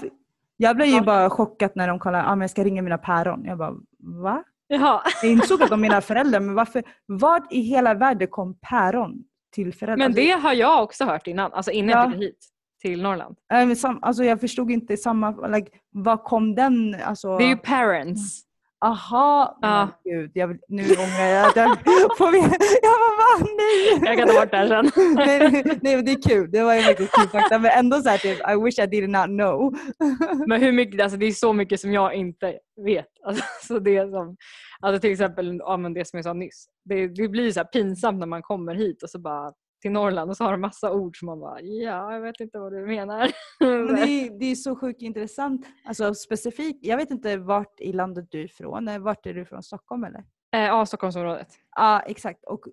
[0.58, 1.04] jag blev ju Ja.
[1.04, 3.46] bara chockad när de kollade, ah, men jag ska ringa mina päron.
[3.46, 4.44] Jag bara, va?
[4.68, 5.02] Jaha.
[5.24, 9.24] Jag insåg att de menar föräldrar, men varför, vart i hela världen kom päron
[9.54, 10.08] till föräldrar?
[10.08, 11.98] Men det har jag också hört innan, alltså innan Ja.
[11.98, 12.46] jag flyttade hit
[12.82, 13.36] till Norrland.
[13.54, 16.96] Alltså, äh, alltså, jag förstod inte samma, like, var kom den?
[17.06, 18.42] Alltså, Det är ju parents.
[18.84, 19.90] Aha, Ja.
[20.04, 21.70] men gud, jag, vill- nu ångrar jag att jag
[22.18, 22.38] får vi,
[22.82, 23.48] Jag bara, va?
[23.58, 24.02] Nej!
[24.10, 25.16] Jag kan ta bort det här sen.
[25.16, 26.52] nej, nej, nej, men det är kul.
[26.52, 27.60] Det var ju faktiskt kul fakta.
[27.60, 29.74] Men ändå så här, typ, I wish I did not know.
[30.48, 32.54] Men hur mycket, alltså det är så mycket som jag inte
[32.86, 33.08] vet.
[33.26, 34.38] Alltså, så det som,
[34.80, 36.66] alltså till exempel ja, men det som jag sa nyss.
[36.86, 39.52] Det, det blir så pinsamt när man kommer hit och så bara
[39.84, 42.60] till Norrland och så har de massa ord som man bara ja, jag vet inte
[42.60, 43.32] vad du menar.
[43.60, 45.66] Men det, är, det är så sjukt intressant.
[45.86, 48.88] Alltså specifikt, jag vet inte vart i landet du är ifrån.
[48.88, 49.64] Eh, Vart är du från?
[49.64, 50.20] Stockholm eller?
[50.56, 51.48] eh, ja, Stockholmsområdet.
[51.76, 52.44] Ja, exakt.
[52.46, 52.66] Och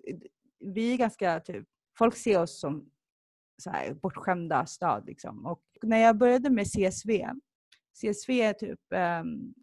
[0.59, 2.89] vi är ganska typ, folk ser oss som
[3.63, 5.45] så här, bortskämda stad liksom.
[5.45, 7.27] Och när jag började med CSV,
[8.01, 8.79] CSV är typ
[9.21, 9.53] um,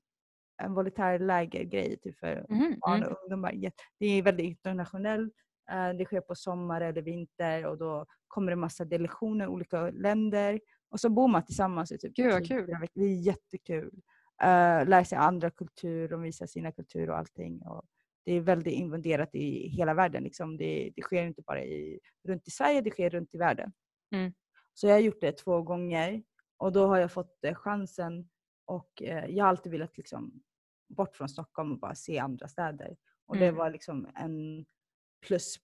[0.62, 3.08] en volontär lägergrej typ för Mhm, barn mm.
[3.12, 3.52] och ungdomar.
[3.52, 5.34] Jätte- Det är väldigt internationellt.
[5.70, 10.60] Eh, Det sker på sommar eller vinter och då kommer det massa delegationer, olika länder.
[10.90, 12.76] Och så bor man tillsammans i typ Gud, vad tre, kul.
[12.94, 13.92] Det är jättekul.
[14.42, 17.62] Uh, lär sig andra kulturer och visa sina kulturer och allting.
[17.66, 17.84] Och
[18.24, 20.22] det är väldigt invaderat i hela världen.
[20.22, 20.56] Liksom.
[20.56, 23.72] Det, det sker inte bara i, runt i Sverige, det sker runt i världen.
[24.14, 24.32] Mm.
[24.74, 26.22] Så jag har gjort det två gånger
[26.56, 28.28] och då har jag fått eh, chansen
[28.64, 30.42] och eh, jag har alltid velat liksom,
[30.88, 32.96] bort från Stockholm och bara se andra städer.
[33.26, 33.56] Och det Mm.
[33.56, 34.66] var liksom en
[35.26, 35.56] plus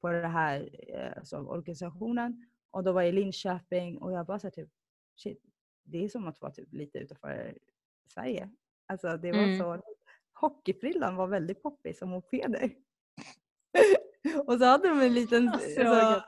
[0.00, 0.70] på den här
[1.16, 2.46] alltså, organisationen.
[2.70, 4.68] Och då var jag i Linköping och jag bara så här, typ,
[5.16, 5.42] shit,
[5.84, 7.58] det är som att vara typ lite utanför
[8.14, 8.50] Sverige.
[8.86, 9.58] Alltså det var Mm.
[9.58, 9.82] så,
[10.40, 12.70] hockeyfrillan var väldigt poppis som mopeder.
[14.46, 16.24] och så hade de en liten, Alltså, alltså,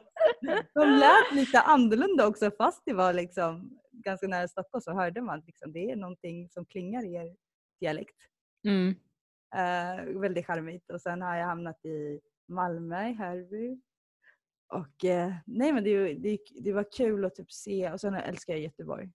[0.74, 5.38] de lät lite annorlunda också fast det var liksom ganska nära Stockholm så hörde man
[5.38, 7.36] att liksom, det är någonting som klingar i er
[7.80, 8.16] dialekt.
[8.66, 8.94] Mm.
[9.54, 10.90] Eh, väldigt charmigt.
[10.90, 12.20] Och sen har jag hamnat i
[12.52, 13.80] Malmö, i Hörby.
[14.68, 18.52] Och eh, nej men det, det, det var kul att typ se och sen älskar
[18.52, 19.10] jag Göteborg.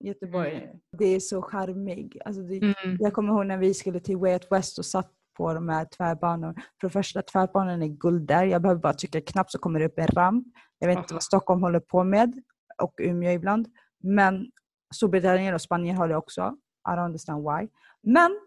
[0.00, 0.80] Göteborg, Mm.
[0.98, 2.18] det är så charmig.
[2.24, 2.96] Alltså det, Mm.
[3.00, 5.84] Jag kommer ihåg när vi skulle till Way Out West och satt på de här
[5.84, 6.54] tvärbanorna.
[6.80, 8.44] För det första, tvärbanan är guld där.
[8.44, 10.46] Jag behöver bara trycka knapp så kommer det upp en ramp.
[10.78, 12.42] Jag vet inte vad Stockholm håller på med
[12.82, 13.68] och Umeå ibland.
[13.98, 14.50] Men
[14.94, 16.56] Storbritannien och Spanien har det också.
[16.88, 17.68] I don't understand why.
[18.02, 18.40] Men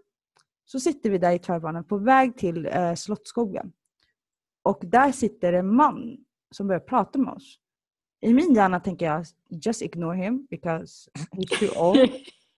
[0.66, 3.72] så sitter vi där i tvärbanan på väg till eh, Slottsskogen.
[4.66, 6.18] Och där sitter en man
[6.52, 7.60] som börjar prata med oss.
[8.22, 12.10] I min hjärna tänker jag just ignore him because he's too old.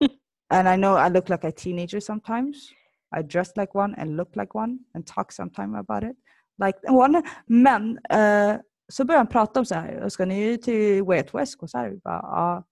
[0.53, 2.71] And I know I look like a teenager sometimes.
[3.19, 6.17] I dress like one and look like one and talk sometime about it.
[6.65, 7.23] Like one.
[7.45, 11.61] Men eh, så börjar han prata om så här, ska ni till Way West?
[11.61, 12.63] Och så här, bara, ja.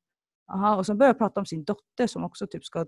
[0.53, 0.75] Aha.
[0.75, 2.85] Och så börjar han prata om sin dotter som också typ ska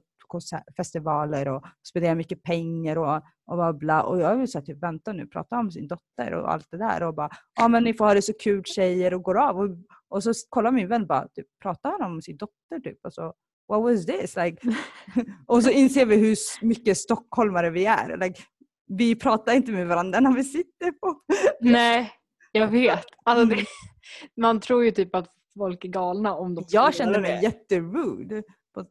[0.78, 3.16] festivaler och spenderar mycket pengar och,
[3.46, 4.04] och bla bla.
[4.04, 6.78] Och jag vill så här, typ vänta nu, prata om sin dotter och allt det
[6.78, 9.58] där och bara ja men ni får ha det så kul tjejer och går av.
[9.60, 9.70] Och,
[10.10, 13.06] och så kollar min vän bara, typ, pratar han om sin dotter typ?
[13.06, 13.34] Och så,
[13.68, 14.36] what was this?
[14.36, 14.76] Like,
[15.48, 18.18] och så inser vi hur mycket stockholmare vi är.
[18.18, 18.42] Like,
[18.88, 21.22] vi pratar inte med varandra när vi sitter på...
[21.62, 22.12] Nej,
[22.52, 23.06] jag vet.
[23.24, 23.66] Alltså det, Mm.
[24.42, 28.44] man tror ju typ att folk är galna om de Jag kände mig jätterude.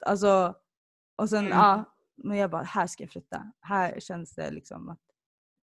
[0.06, 0.54] Alltså,
[1.16, 1.58] och sen, Mm.
[1.58, 1.84] ja,
[2.16, 3.52] men jag bara, här ska jag flytta.
[3.60, 5.00] Här känns det liksom att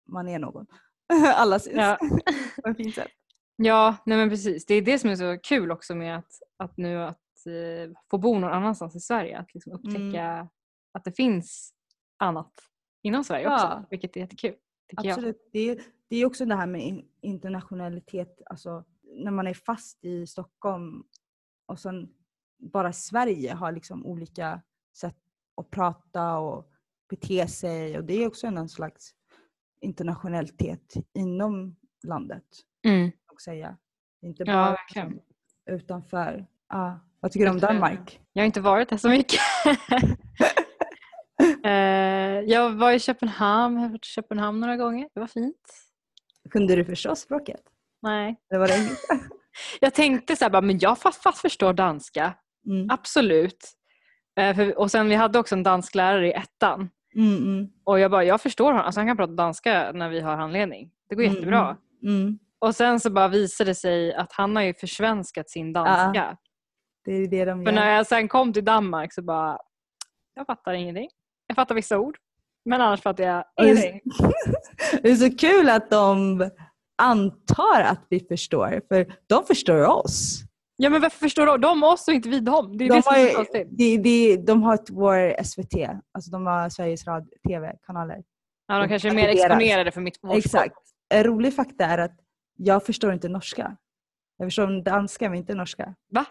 [0.07, 0.65] man är någon.
[1.35, 1.97] Alla syns Ja.
[2.63, 3.11] på ett fint sätt.
[3.55, 4.65] Ja, nej men precis.
[4.65, 8.17] Det är det som är så kul också med att, att nu att eh, få
[8.17, 9.37] bo någon annanstans i Sverige.
[9.39, 10.49] Att liksom upptäcka
[10.91, 11.73] att det finns
[12.17, 12.53] annat
[13.01, 13.65] inom Sverige också.
[13.65, 13.85] Ja.
[13.89, 14.55] Vilket är jättekul.
[14.89, 15.11] Tycker jag.
[15.13, 15.49] Absolut.
[15.51, 18.41] Det är, det är också det här med in- internationalitet.
[18.45, 21.03] Alltså, när man är fast i Stockholm
[21.65, 22.13] och sen
[22.59, 24.61] bara Sverige har liksom olika
[24.95, 25.17] sätt
[25.61, 26.69] att prata och
[27.09, 27.97] bete sig.
[27.97, 29.11] Och det är också en slags
[29.81, 31.75] internationalitet inom
[32.07, 32.43] landet.
[32.85, 33.11] Mm.
[33.33, 33.77] Och säga.
[34.21, 35.07] Det Inte Ja, bara verkligen.
[35.09, 35.25] liksom
[35.65, 36.47] utanför.
[36.69, 36.99] Ja.
[37.19, 37.59] Vad tycker du om.
[37.59, 38.21] Danmark?
[38.33, 39.39] Jag har inte varit där så mycket.
[41.65, 45.09] Eh, jag var i Köpenhamn, jag har varit i Köpenhamn några gånger.
[45.13, 45.73] Det var fint.
[46.49, 47.61] Kunde du förstå språket?
[48.01, 48.35] Nej.
[48.51, 48.89] Eller var det?
[49.79, 52.33] Jag tänkte så här, bara, men jag fast, fast förstår danska.
[52.65, 52.87] Mm.
[52.89, 53.71] Absolut.
[54.39, 56.89] Eh, för, och sen vi hade också en dansklärare i ettan.
[57.15, 58.81] Mm, mm, Och jag bara, jag förstår honom.
[58.85, 60.91] Alltså han kan prata danska när vi har handledning.
[61.09, 61.77] Det går Mm, jättebra.
[62.03, 62.39] mm.
[62.59, 66.37] Och sen så bara visade det sig att han har ju försvenskat sin danska.
[67.05, 67.75] Det är det de För gör.
[67.79, 69.57] när jag sen kom till Danmark så bara,
[70.35, 71.09] jag fattar ingenting.
[71.47, 72.17] Jag fattar vissa ord.
[72.65, 74.01] Men annars fattar jag ingenting.
[75.01, 76.41] Det är så kul att de
[76.97, 80.41] antar att vi förstår, för de förstår oss.
[80.75, 82.77] Ja men varför förstår de oss och inte vi dem?
[82.77, 83.67] Det är De det som har, är ju, konstigt.
[83.71, 88.23] de, de, de har vår SVT, alltså de har Sveriges Radio, TV-kanaler.
[88.67, 90.75] Ja, de kanske är mer är exponerade för mitt vårt Exakt.
[91.09, 92.19] En rolig fakta är att
[92.57, 93.77] jag förstår inte norska.
[94.37, 95.95] Jag förstår danska men inte norska.
[96.11, 96.25] Va?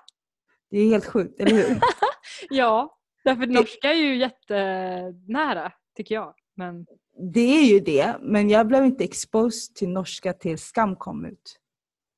[0.71, 1.81] Det är helt sjukt, eller hur?
[2.51, 6.35] Ja, därför norska är ju jättenära tycker jag.
[6.57, 6.87] Men
[7.35, 11.59] det är ju det, men jag blev inte exposed till norska till Skam kom ut.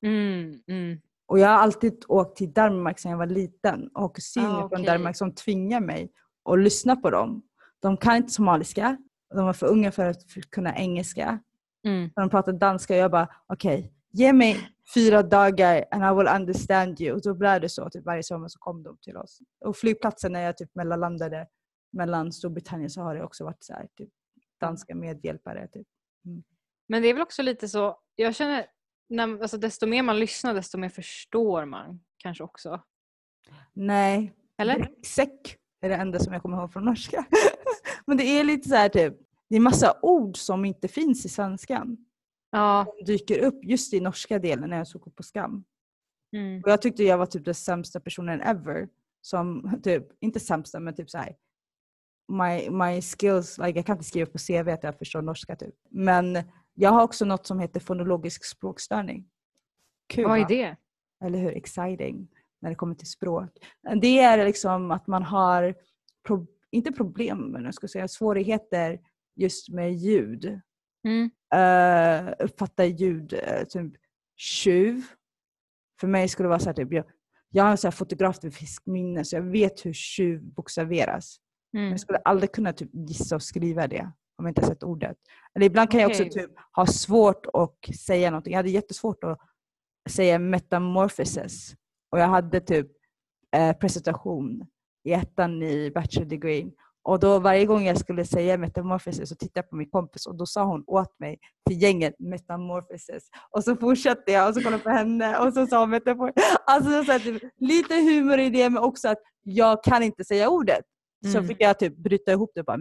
[0.03, 1.01] mm, mm.
[1.27, 4.69] Och jag har alltid åkt till Danmark sedan jag var liten och har kusiner Ah,
[4.69, 4.87] från okej.
[4.87, 6.13] Danmark som tvingar mig
[6.51, 7.43] att lyssna på dem.
[7.81, 8.99] De kan inte somaliska,
[9.35, 11.39] de är för unga för att kunna engelska.
[11.87, 12.11] Mm.
[12.15, 17.01] De pratar danska och jag bara okej, ge mig fyra dagar and I will understand
[17.01, 17.15] you.
[17.15, 19.39] Och då blev det så, typ varje sommar så kom de till oss.
[19.65, 21.47] Och flygplatsen när jag typ mellanlandade
[21.93, 24.11] mellan Storbritannien så har det också varit så här, typ
[24.61, 25.69] danska medhjälpare.
[25.69, 25.87] Typ.
[26.89, 28.67] Men det är väl också lite så, jag känner
[29.09, 32.83] när, alltså, desto mer man lyssnar desto mer förstår man kanske också.
[33.73, 34.79] Nej, Eller?
[34.79, 37.27] Ryggsäck är det enda som jag kommer ihåg från norska.
[38.07, 39.15] Men det är lite så här typ,
[39.51, 41.97] det är massa ord som inte finns i svenskan.
[42.51, 42.87] Ja.
[42.87, 45.65] Som dyker upp just i norska delen när jag såg på Skam.
[46.37, 46.63] Mm.
[46.63, 48.89] Och jag tyckte jag var typ den sämsta personen ever.
[49.21, 51.37] Som typ, inte sämsta men typ så här.
[52.33, 55.75] My, my skills, like, jag kan inte skriva på CV att jag förstår norska typ.
[55.91, 56.43] Men
[56.75, 59.29] jag har också något som heter fonologisk språkstörning.
[60.09, 60.77] Kul Vad är det?
[61.25, 62.29] eller hur, exciting
[62.61, 63.51] när det kommer till språk.
[64.01, 65.75] Det är liksom att man har,
[66.27, 69.01] pro- inte problem, men jag ska säga svårigheter
[69.37, 70.61] just med ljud.
[71.05, 71.31] Mm.
[71.55, 73.93] Uh, uppfatta ljud, uh, typ
[74.37, 75.03] tjuv.
[76.01, 77.05] För mig skulle det vara så här, typ, jag,
[77.51, 81.37] jag har en så här fotografiskt minne så jag vet hur tjuv bokstaveras.
[81.73, 81.91] Men Mm.
[81.91, 85.17] jag skulle aldrig kunna typ gissa och skriva det om jag inte sett ordet.
[85.55, 88.53] Eller ibland kan jag också typ ha svårt att säga någonting.
[88.53, 89.39] Jag hade jättesvårt att
[90.11, 91.75] säga metamorphosis.
[92.13, 92.87] Och jag hade typ
[93.57, 94.67] eh, presentation
[95.05, 96.71] i ettan i bachelor degree.
[97.03, 100.35] Och då varje gång jag skulle säga metamorphosis så tittade jag på min kompis och
[100.37, 103.29] då sa hon åt mig till gänget metamorphosis.
[103.51, 106.57] Och så fortsatte jag och så kollade på henne och så sa hon metamorphosis.
[106.67, 110.49] Alltså så här, typ, lite humor i det men också att jag kan inte säga
[110.49, 110.85] ordet.
[111.33, 111.49] Så Mm.
[111.49, 112.77] fick jag typ bryta ihop det och bara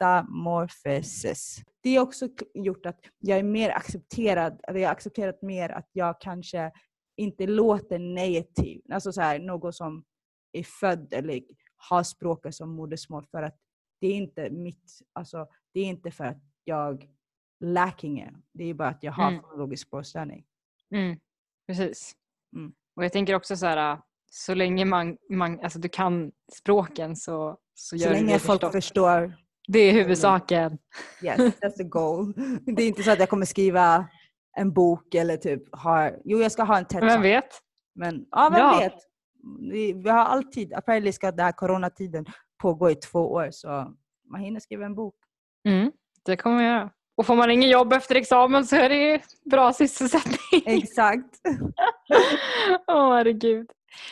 [0.00, 1.62] metamorphosis.
[1.82, 5.88] Det har också gjort att jag är mer accepterad, eller jag har accepterat mer att
[5.92, 6.72] jag kanske
[7.16, 10.04] inte låter native, alltså så här, någon som
[10.52, 11.42] är född eller
[11.76, 13.56] har språket som modersmål för att
[14.00, 17.08] det är inte mitt, alltså det är inte för att jag
[17.60, 18.28] lacking it.
[18.52, 19.42] Det är bara att jag har Mm.
[19.42, 20.44] fonologisk språkstörning.
[20.94, 21.18] Mm.
[21.66, 22.12] Precis.
[22.56, 22.72] Mm.
[22.96, 23.98] Och jag tänker också så här,
[24.30, 28.38] så länge man, man alltså du kan språken så, så gör Så du länge det
[28.38, 28.72] folk förstås.
[28.72, 29.36] förstår,
[29.68, 30.78] Det är huvudsaken.
[31.22, 32.32] yes, that's the goal.
[32.66, 34.06] Det är inte så att jag kommer skriva
[34.56, 37.48] en bok eller typ ha, jo jag ska ha en TED Vem vet?
[37.94, 38.78] Men ja, vem Ja.
[38.78, 38.94] vet?
[39.72, 42.26] Vi, vi har alltid, apparently ska den här coronatiden
[42.62, 43.94] pågå i två år så
[44.30, 45.14] man hinner skriva en bok.
[45.68, 45.92] Mm,
[46.24, 46.90] det kommer jag göra.
[47.16, 50.62] Och får man ingen jobb efter examen så är det bra sysselsättning.
[50.66, 51.40] Exakt.
[52.88, 53.66] Åh oh, herregud.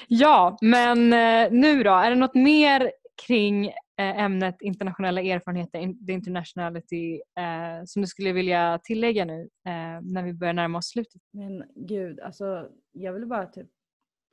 [0.08, 1.90] Ja, men eh, nu då?
[1.90, 2.92] Är det något mer
[3.26, 9.48] kring ämnet internationella erfarenheter, the internationality, eh, som du skulle vilja tillägga nu
[10.02, 11.22] när vi börjar närma oss slutet?
[11.32, 13.68] Men gud, alltså jag vill bara typ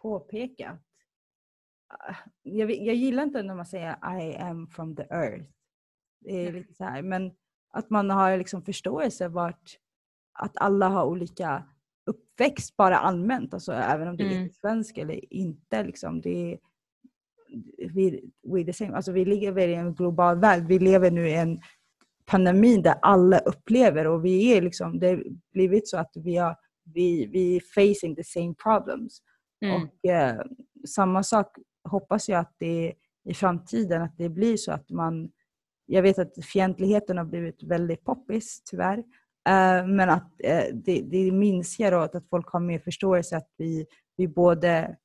[0.01, 0.80] påpeka
[1.89, 5.49] att jag, jag gillar inte när man säger I am from the earth.
[6.20, 7.32] Det är lite så här, men
[7.70, 9.78] att man har liksom förståelse vart
[10.39, 11.64] att alla har olika
[12.05, 14.49] uppväxt bara allmänt, alltså även om det är mm.
[14.49, 15.84] svensk eller inte.
[15.84, 16.59] Liksom, det är,
[17.78, 18.95] vi, we the same.
[18.95, 20.68] Alltså, vi lever i en global värld.
[20.68, 21.60] Vi lever nu i en
[22.26, 25.24] pandemi där alla upplever och vi är liksom, det har
[25.54, 26.56] blivit så att vi, har,
[26.93, 29.22] vi, vi är facing the same problems.
[29.66, 29.84] Mm.
[29.84, 30.41] Och eh,
[30.88, 31.58] samma sak
[31.89, 32.93] hoppas jag att det
[33.26, 35.32] i framtiden att det blir så att man
[35.86, 38.97] jag vet att fientligheten har blivit väldigt poppis tyvärr.
[39.49, 43.86] Uh, men att uh, det, det minskar och att folk har mer förståelse att vi,
[44.18, 44.97] vi både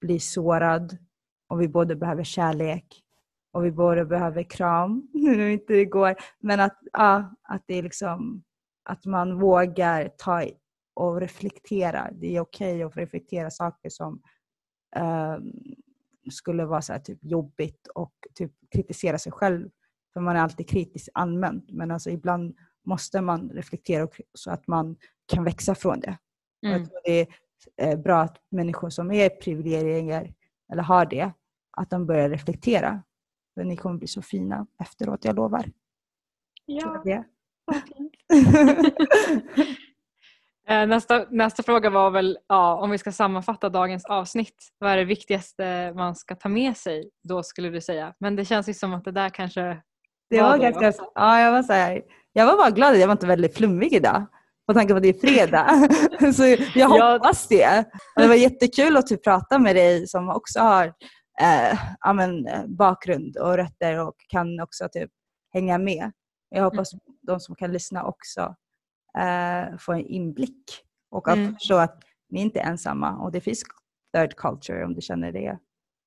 [0.00, 0.96] blir sårad
[1.52, 3.02] och vi både behöver kärlek
[3.52, 6.14] och vi både behöver kram, nu inte det går.
[6.40, 8.42] Men att, uh, att det är liksom
[8.84, 10.44] att man vågar ta
[10.94, 12.10] och reflektera.
[12.12, 14.22] Det är okej okay att reflektera saker som
[14.96, 15.52] um,
[16.30, 19.70] skulle vara så typ jobbigt och typ kritisera sig själv
[20.12, 21.70] för man är alltid kritisk allmänt.
[21.70, 24.96] Men alltså ibland måste man reflektera så att man
[25.32, 26.18] kan växa från det.
[26.66, 26.80] Mm.
[26.80, 27.26] Jag tror det är
[27.76, 30.34] eh, bra att människor som är privilegierade
[30.72, 31.32] eller har det,
[31.76, 33.02] att de börjar reflektera.
[33.54, 35.70] För ni kommer bli så fina efteråt, jag lovar.
[36.66, 37.24] Ja, det.
[40.68, 44.68] Eh, nästa, nästa fråga var väl ja, om vi ska sammanfatta dagens avsnitt.
[44.78, 48.14] Vad är det viktigaste man ska ta med sig då skulle du säga?
[48.20, 49.82] Men det känns ju som att det där kanske
[50.30, 52.02] det var ganska, ja, jag, var så här,
[52.32, 54.26] jag var bara glad att jag var inte väldigt flummig idag.
[54.66, 55.88] På tanke på att det är fredag.
[56.34, 57.84] så jag hoppas det.
[58.16, 60.92] Och det var jättekul att typ prata med dig som också har
[61.42, 65.10] eh, amen, bakgrund och rötter och kan också typ
[65.52, 66.12] hänga med.
[66.48, 67.02] Jag hoppas mm.
[67.22, 68.56] de som kan lyssna också
[69.18, 70.64] eh, får en inblick
[71.10, 71.54] och att mm.
[71.54, 73.62] förstå att ni inte är ensamma och det finns
[74.16, 75.58] third culture om du känner det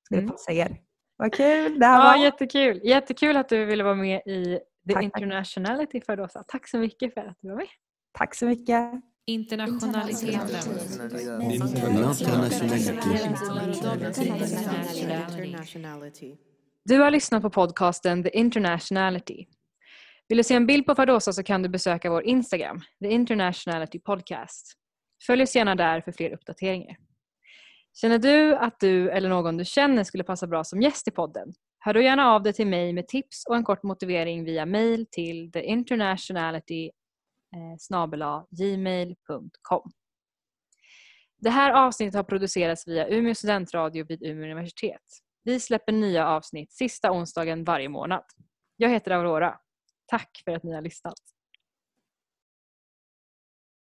[0.04, 0.30] skulle mm.
[0.30, 0.80] passa er.
[1.16, 2.16] Vad kul det här var.
[2.16, 2.80] Ja, jättekul.
[2.84, 4.58] jättekul att du ville vara med i
[4.88, 6.44] The tack, Internationality för Dosa.
[6.48, 7.66] Tack så mycket för att du var med.
[8.12, 8.92] Tack så mycket.
[9.28, 10.40] Internationaliteten.
[16.84, 19.46] Du har lyssnat på podcasten The Internationality.
[20.28, 23.98] Vill du se en bild på Fardosa så kan du besöka vår Instagram, The Internationality
[23.98, 24.72] Podcast.
[25.26, 26.96] Följ oss gärna där för fler uppdateringar.
[27.94, 31.54] Känner du att du eller någon du känner skulle passa bra som gäst i podden?
[31.78, 35.06] Hör då gärna av dig till mig med tips och en kort motivering via mail
[35.10, 36.90] till theinternationality eh,
[37.56, 39.90] Eh, gmail.com.
[41.38, 45.02] Det här avsnittet har producerats via Umeå studentradio vid Umeå universitet.
[45.44, 48.24] Vi släpper nya avsnitt sista onsdagen varje månad.
[48.76, 49.58] Jag heter Aurora.
[50.06, 51.35] Tack för att ni har lyssnat.